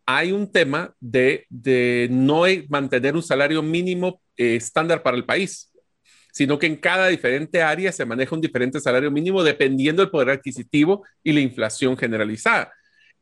[0.05, 1.47] hay un tema de,
[2.11, 5.72] no mantener un salario mínimo eh, estándar para el país,
[6.36, 10.32] sino que en cada diferente área se maneja un diferente salario mínimo dependiendo del poder
[10.32, 12.74] adquisitivo y la inflación generalizada.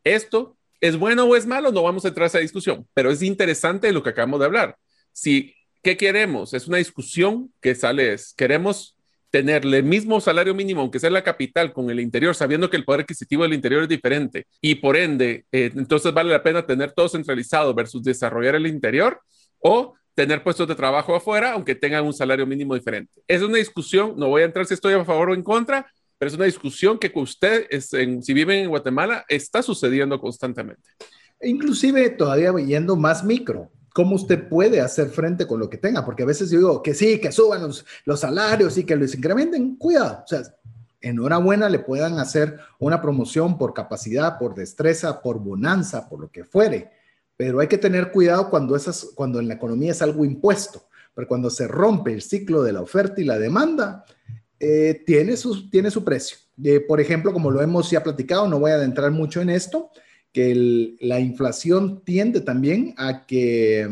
[0.03, 3.21] Esto es bueno o es malo, no vamos a entrar a esa discusión, pero es
[3.21, 4.77] interesante lo que acabamos de hablar.
[5.11, 5.53] Si,
[5.83, 6.55] ¿qué queremos?
[6.55, 8.97] Es una discusión que sale, es, queremos
[9.29, 12.83] tener el mismo salario mínimo, aunque sea la capital, con el interior, sabiendo que el
[12.83, 16.91] poder adquisitivo del interior es diferente y por ende, eh, entonces vale la pena tener
[16.93, 19.21] todo centralizado versus desarrollar el interior
[19.59, 23.21] o tener puestos de trabajo afuera, aunque tengan un salario mínimo diferente.
[23.27, 25.87] Es una discusión, no voy a entrar si estoy a favor o en contra,
[26.17, 30.83] pero es una discusión que usted, es en, si viven en Guatemala, está sucediendo constantemente.
[31.41, 36.23] Inclusive todavía yendo más micro, cómo usted puede hacer frente con lo que tenga, porque
[36.23, 39.75] a veces yo digo que sí, que suban los, los salarios y que los incrementen,
[39.75, 40.41] cuidado, o sea,
[41.01, 46.45] enhorabuena le puedan hacer una promoción por capacidad, por destreza, por bonanza, por lo que
[46.45, 46.91] fuere,
[47.35, 51.27] pero hay que tener cuidado cuando, esas, cuando en la economía es algo impuesto, pero
[51.27, 54.05] cuando se rompe el ciclo de la oferta y la demanda,
[54.59, 56.37] eh, tiene, su, tiene su precio.
[56.63, 59.91] Eh, por ejemplo, como lo hemos ya platicado, no voy a adentrar mucho en esto,
[60.31, 63.87] que la inflación tiende también a que,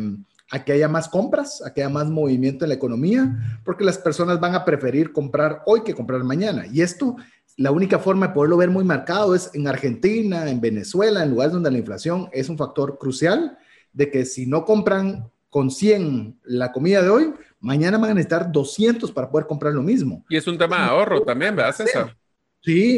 [0.49, 3.97] a que haya más compras, a que haya más movimiento en la economía, porque las
[3.97, 6.65] personas van a preferir comprar hoy que comprar mañana.
[6.71, 7.15] Y esto,
[7.61, 11.53] la única forma de poderlo ver muy marcado es en Argentina, en Venezuela, en lugares
[11.53, 13.57] donde la inflación es un factor crucial,
[13.93, 18.51] de que si no compran con 100 la comida de hoy, mañana van a necesitar
[18.51, 20.25] 200 para poder comprar lo mismo.
[20.29, 22.17] Y es un tema de ahorro también, ¿verdad, César?
[22.63, 22.97] Sí.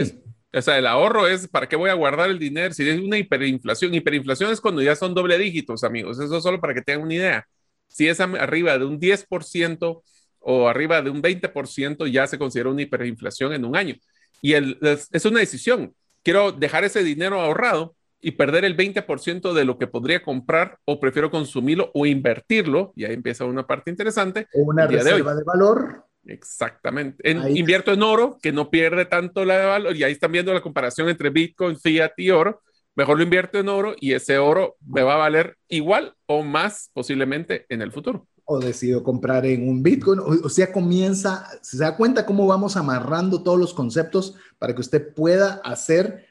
[0.54, 3.18] o sea, el ahorro es para qué voy a guardar el dinero si es una
[3.18, 3.94] hiperinflación.
[3.94, 6.20] Hiperinflación es cuando ya son doble dígitos, amigos.
[6.20, 7.48] Eso solo para que tengan una idea.
[7.88, 10.04] Si es arriba de un 10%
[10.40, 13.96] o arriba de un 20%, ya se considera una hiperinflación en un año.
[14.44, 15.96] Y el, es una decisión.
[16.22, 21.00] Quiero dejar ese dinero ahorrado y perder el 20% de lo que podría comprar o
[21.00, 24.48] prefiero consumirlo o invertirlo, y ahí empieza una parte interesante.
[24.54, 26.06] O una reserva de, valor.
[26.26, 27.30] Exactamente.
[27.32, 30.62] invierto en oro, que no pierde tanto la de valor, y ahí están viendo la
[30.62, 32.62] comparación entre Bitcoin, Fiat y oro.
[32.96, 36.92] Mejor lo invierto en oro y ese oro me va a valer igual o más
[36.94, 38.28] posiblemente en el futuro.
[38.46, 43.42] O decido comprar en un Bitcoin, o, sea, comienza, se da cuenta cómo vamos amarrando
[43.42, 46.26] todos los conceptos para que usted pueda hacer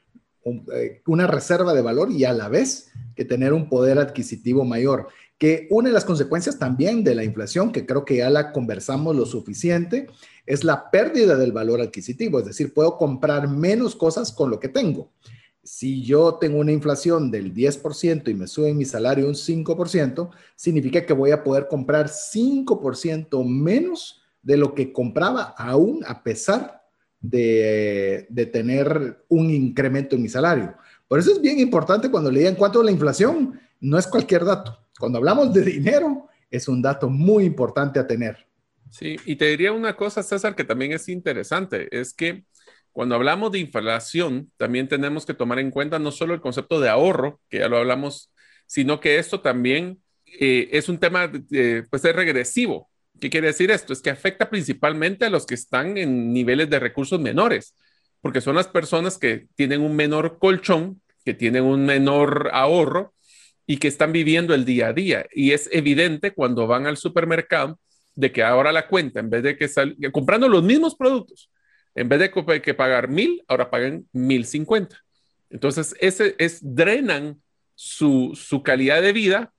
[0.44, 5.08] eh, una reserva de valor y a la vez que tener un poder adquisitivo mayor.
[5.38, 9.16] Que una de las consecuencias también de la inflación, que creo que ya la conversamos
[9.16, 10.08] lo suficiente,
[10.44, 12.40] es la pérdida del valor adquisitivo.
[12.40, 15.10] Es decir, puedo comprar menos cosas con lo que tengo.
[15.64, 21.06] Si yo tengo una inflación del 10% y me sube mi salario un 5%, significa
[21.06, 26.82] que voy a poder comprar 5% menos de lo que compraba aún a pesar
[27.20, 30.74] de, tener un incremento en mi salario.
[31.06, 34.44] Por eso es bien importante cuando le digan cuánto es la inflación, no es cualquier
[34.44, 34.78] dato.
[34.98, 38.46] Cuando hablamos de dinero, es un dato muy importante a tener.
[38.90, 42.44] Sí, y te diría una cosa, César, que también es interesante, es que
[42.92, 46.88] cuando hablamos de inflación, también tenemos que tomar en cuenta no solo el concepto de
[46.88, 48.30] ahorro, que ya lo hablamos,
[48.66, 51.30] sino que esto también eh, es un tema,
[51.90, 52.90] pues es regresivo.
[53.20, 53.92] ¿Qué quiere decir esto?
[53.92, 57.74] Es que afecta principalmente a los que están en niveles de recursos menores,
[58.20, 63.14] porque son las personas que tienen un menor colchón, que tienen un menor ahorro
[63.66, 65.26] y que están viviendo el día a día.
[65.32, 67.78] Y es evidente cuando van al supermercado
[68.14, 71.50] de que ahora la cuenta, en vez de que sal, comprando los mismos productos,
[71.94, 74.96] en vez de que pagar mil, ahora pagan mil cincuenta.
[75.50, 77.40] Entonces, ese es, drenan
[77.74, 79.52] su, su calidad de vida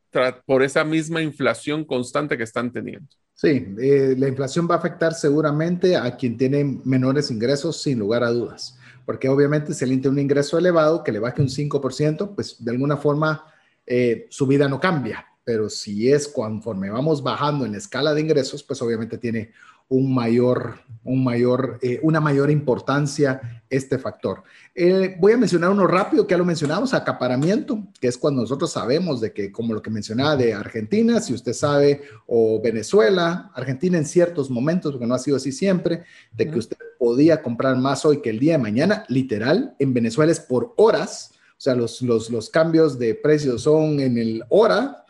[0.45, 3.07] por esa misma inflación constante que están teniendo.
[3.33, 8.23] Sí, eh, la inflación va a afectar seguramente a quien tiene menores ingresos, sin lugar
[8.23, 12.35] a dudas, porque obviamente si alguien tiene un ingreso elevado que le baje un 5%,
[12.35, 13.45] pues de alguna forma
[13.85, 18.21] eh, su vida no cambia, pero si es conforme vamos bajando en la escala de
[18.21, 19.51] ingresos, pues obviamente tiene
[19.89, 24.43] un mayor, un mayor, eh, una mayor importancia este factor.
[24.75, 28.71] Eh, voy a mencionar uno rápido, que ya lo mencionamos, acaparamiento, que es cuando nosotros
[28.71, 33.97] sabemos de que, como lo que mencionaba de Argentina, si usted sabe, o Venezuela, Argentina
[33.97, 38.05] en ciertos momentos, porque no ha sido así siempre, de que usted podía comprar más
[38.05, 42.01] hoy que el día de mañana, literal, en Venezuela es por horas, o sea, los,
[42.01, 45.02] los, los cambios de precios son en el hora,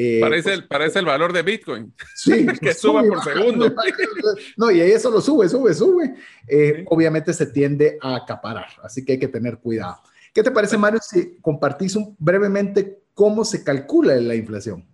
[0.00, 1.92] eh, parece, el, parece el valor de Bitcoin.
[2.14, 3.74] Sí, que suba por segundo.
[4.56, 6.14] No, y eso lo sube, sube, sube.
[6.46, 9.96] Eh, obviamente se tiende a acaparar, así que hay que tener cuidado.
[10.32, 14.86] ¿Qué te parece, Mario, si compartís brevemente cómo se calcula la inflación?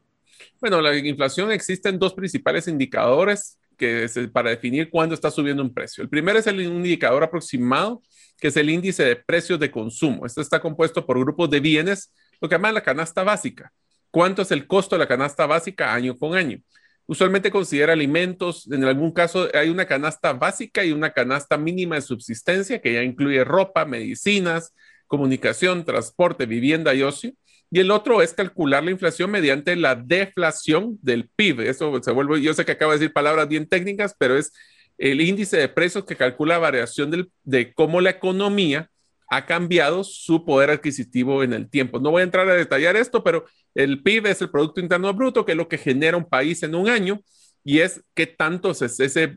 [0.59, 5.74] Bueno, la inflación existen dos principales indicadores que es para definir cuándo está subiendo un
[5.74, 6.02] precio.
[6.02, 8.01] El primero es el indicador aproximado,
[8.39, 10.24] que es el índice de precios de consumo.
[10.24, 12.10] Este está compuesto por grupos de bienes,
[12.40, 13.70] lo que llaman la canasta básica
[14.15, 16.61] cuánto es el costo de la canasta básica año con año.
[17.05, 22.03] Usualmente considera alimentos, en algún caso hay una canasta básica y una canasta mínima de
[22.03, 24.73] subsistencia que ya incluye ropa, medicinas,
[25.09, 27.32] comunicación, transporte, vivienda y ocio.
[27.73, 31.62] Y el otro es calcular la inflación mediante la deflación del PIB.
[31.62, 34.53] Eso se vuelve, yo sé que acabo de decir palabras bien técnicas, pero es
[34.97, 38.93] el índice de precios que calcula la variación de cómo la economía
[39.28, 41.98] ha cambiado su poder adquisitivo en el tiempo.
[41.98, 43.44] No voy a entrar a detallar esto, pero
[43.74, 46.74] el PIB es el Producto Interno Bruto, que es lo que genera un país en
[46.74, 47.20] un año,
[47.64, 49.36] y es qué tanto ese, ese,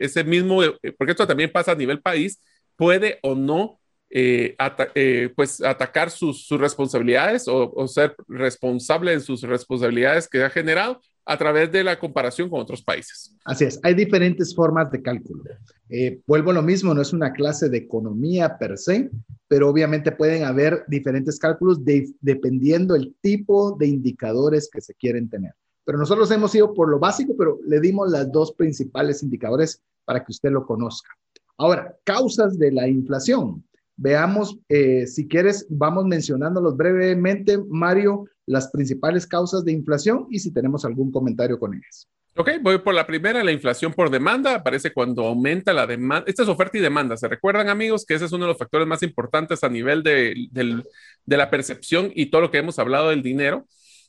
[0.00, 0.60] ese mismo,
[0.98, 2.40] porque esto también pasa a nivel país,
[2.76, 3.78] puede o no
[4.14, 4.56] eh,
[4.94, 11.00] eh, pues atacar sus, responsabilidades o, o, ser responsable de sus responsabilidades que ha generado
[11.24, 13.36] a través de la comparación con otros países.
[13.44, 15.44] Así es, hay diferentes formas de cálculo.
[15.88, 19.10] Eh, vuelvo a lo mismo, no es una clase de economía per se,
[19.48, 21.80] pero obviamente pueden haber diferentes cálculos
[22.20, 25.52] dependiendo el tipo de indicadores que se quieren tener.
[25.84, 30.24] Pero nosotros hemos ido por lo básico, pero le dimos las dos principales indicadores para
[30.24, 31.10] que usted lo conozca.
[31.58, 33.64] Ahora, causas de la inflación.
[33.96, 40.52] Veamos, eh, si quieres, vamos mencionándolos brevemente, Mario, las principales causas de inflación y si
[40.52, 42.08] tenemos algún comentario con ellas.
[42.34, 44.54] Ok, voy por la primera, la inflación por demanda.
[44.54, 46.24] Aparece cuando aumenta la demanda.
[46.26, 47.16] Esta es oferta y demanda.
[47.18, 50.34] ¿Se recuerdan, amigos, que ese es uno de los factores más importantes a nivel de,
[50.50, 53.66] de la percepción y todo lo que hemos hablado del dinero?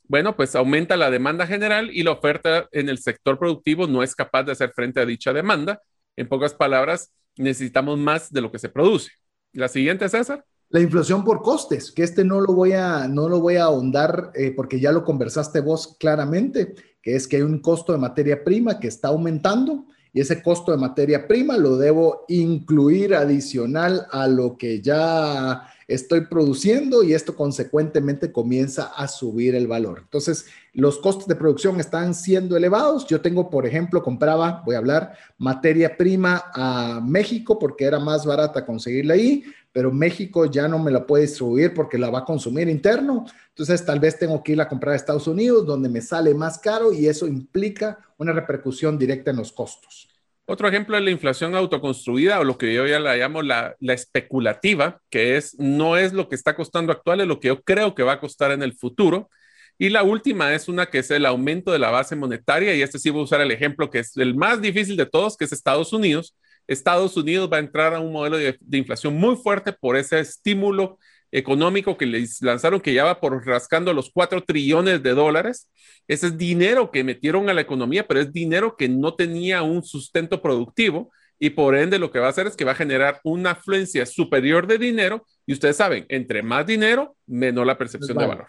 [0.07, 4.15] Bueno, pues aumenta la demanda general y la oferta en el sector productivo no es
[4.15, 5.81] capaz de hacer frente a dicha demanda.
[6.15, 9.11] En pocas palabras, necesitamos más de lo que se produce.
[9.53, 10.45] La siguiente, César.
[10.69, 14.31] La inflación por costes, que este no lo voy a, no lo voy a ahondar
[14.33, 18.43] eh, porque ya lo conversaste vos claramente, que es que hay un costo de materia
[18.43, 24.27] prima que está aumentando y ese costo de materia prima lo debo incluir adicional a
[24.27, 29.99] lo que ya estoy produciendo y esto consecuentemente comienza a subir el valor.
[30.03, 33.05] Entonces, los costos de producción están siendo elevados.
[33.07, 38.25] Yo tengo, por ejemplo, compraba, voy a hablar, materia prima a México porque era más
[38.25, 42.25] barata conseguirla ahí, pero México ya no me la puede distribuir porque la va a
[42.25, 43.25] consumir interno.
[43.49, 46.59] Entonces, tal vez tengo que ir a comprar a Estados Unidos, donde me sale más
[46.59, 50.12] caro y eso implica una repercusión directa en los costos.
[50.45, 55.01] Otro ejemplo es la inflación autoconstruida o lo que yo ya la llamo la, especulativa,
[55.09, 58.03] que es no es lo que está costando actual, es lo que yo creo que
[58.03, 59.29] va a costar en el futuro.
[59.77, 62.99] Y la última es una que es el aumento de la base monetaria, y este
[62.99, 65.53] sí voy a usar el ejemplo que es el más difícil de todos, que es
[65.53, 66.35] Estados Unidos.
[66.67, 70.19] Estados Unidos va a entrar a un modelo de, de inflación muy fuerte por ese
[70.19, 70.99] estímulo
[71.33, 75.69] económico que les lanzaron, que ya va por rascando los 4 trillones de dólares.
[76.07, 79.83] Ese es dinero que metieron a la economía, pero es dinero que no tenía un
[79.83, 83.19] sustento productivo y por ende lo que va a hacer es que va a generar
[83.23, 85.25] una afluencia superior de dinero.
[85.45, 88.47] Y ustedes saben, entre más dinero, menos la percepción de valor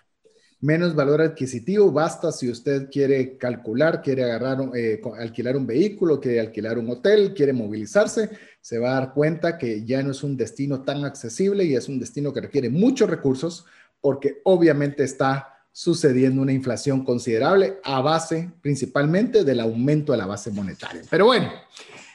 [0.65, 1.93] menos valor adquisitivo.
[1.93, 7.35] Basta si usted quiere calcular, quiere agarrar, eh, alquilar un vehículo, quiere alquilar un hotel,
[7.35, 8.31] quiere movilizarse,
[8.63, 11.87] se va a dar cuenta que ya no es un destino tan accesible y es
[11.87, 13.67] un destino que requiere muchos recursos
[14.01, 20.51] porque obviamente está sucediendo una inflación considerable a base principalmente del aumento de la base
[20.51, 21.03] monetaria.
[21.11, 21.53] Pero bueno,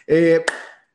[0.07, 0.43] eh,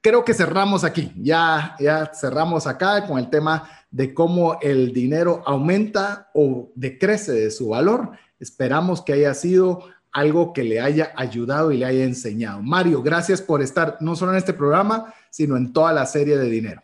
[0.05, 5.43] creo que cerramos aquí, ya, ya cerramos acá con el tema de cómo el dinero
[5.47, 8.11] aumenta o decrece de su valor.
[8.39, 9.83] Esperamos que haya sido
[10.13, 12.61] algo que le haya ayudado y le haya enseñado.
[12.61, 16.51] Mario, gracias por estar no solo en este programa, sino en toda la serie de
[16.51, 16.83] dinero.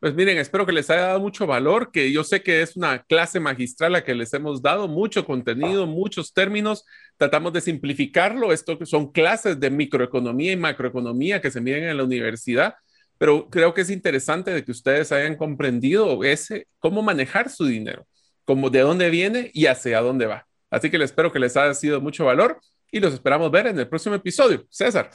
[0.00, 3.02] Pues miren, espero que les haya dado mucho valor, que yo sé que es una
[3.02, 6.86] clase magistral la que les hemos dado, mucho contenido, muchos términos,
[7.18, 12.04] tratamos de simplificarlo, esto son clases de microeconomía y macroeconomía que se miden en la
[12.04, 12.76] universidad,
[13.18, 18.06] pero creo que es interesante de que ustedes hayan comprendido ese, cómo manejar su dinero,
[18.46, 20.46] cómo de dónde viene y hacia dónde va.
[20.70, 22.58] Así que les espero que les haya sido mucho valor
[22.90, 24.64] y los esperamos ver en el próximo episodio.
[24.70, 25.10] César.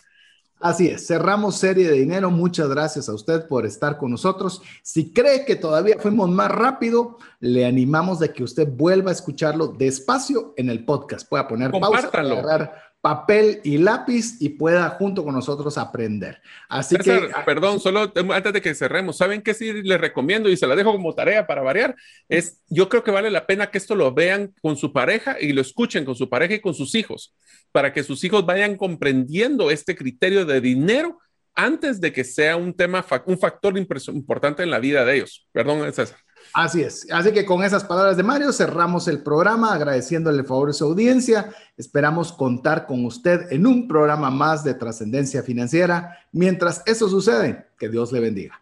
[0.66, 2.32] Así es, cerramos serie de dinero.
[2.32, 4.64] Muchas gracias a usted por estar con nosotros.
[4.82, 9.68] Si cree que todavía fuimos más rápido, le animamos de que usted vuelva a escucharlo
[9.68, 11.30] despacio en el podcast.
[11.30, 12.74] Pueda poner pausa, agarrar
[13.06, 16.41] papel y lápiz y pueda junto con nosotros aprender.
[16.68, 17.30] Así que...
[17.36, 20.76] Ah, perdón, solo antes de que cerremos, ¿saben qué sí les recomiendo y se la
[20.76, 21.95] dejo como tarea para variar?
[22.30, 25.53] Es, yo creo que vale la pena que esto lo vean con su pareja y
[25.53, 27.36] lo escuchen con su pareja y con sus hijos,
[27.72, 31.19] para que sus hijos vayan comprendiendo este criterio de dinero
[31.53, 35.48] antes de que sea un tema, un factor importante en la vida de ellos.
[35.52, 36.25] Perdón, César.
[36.56, 37.06] Así es.
[37.11, 40.86] Así que con esas palabras de Mario cerramos el programa agradeciéndole el favor de su
[40.86, 41.49] audiencia.
[41.76, 46.18] Esperamos contar con usted en un programa más de trascendencia financiera.
[46.32, 48.61] Mientras eso sucede, que Dios le bendiga.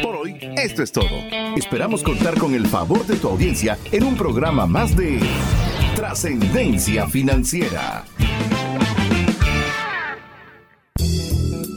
[0.00, 1.08] Por hoy, esto es todo.
[1.56, 5.18] Esperamos contar con el favor de tu audiencia en un programa más de
[5.96, 8.04] trascendencia financiera.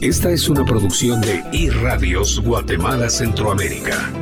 [0.00, 4.12] Esta es una producción de iRadios Guatemala Centroamérica.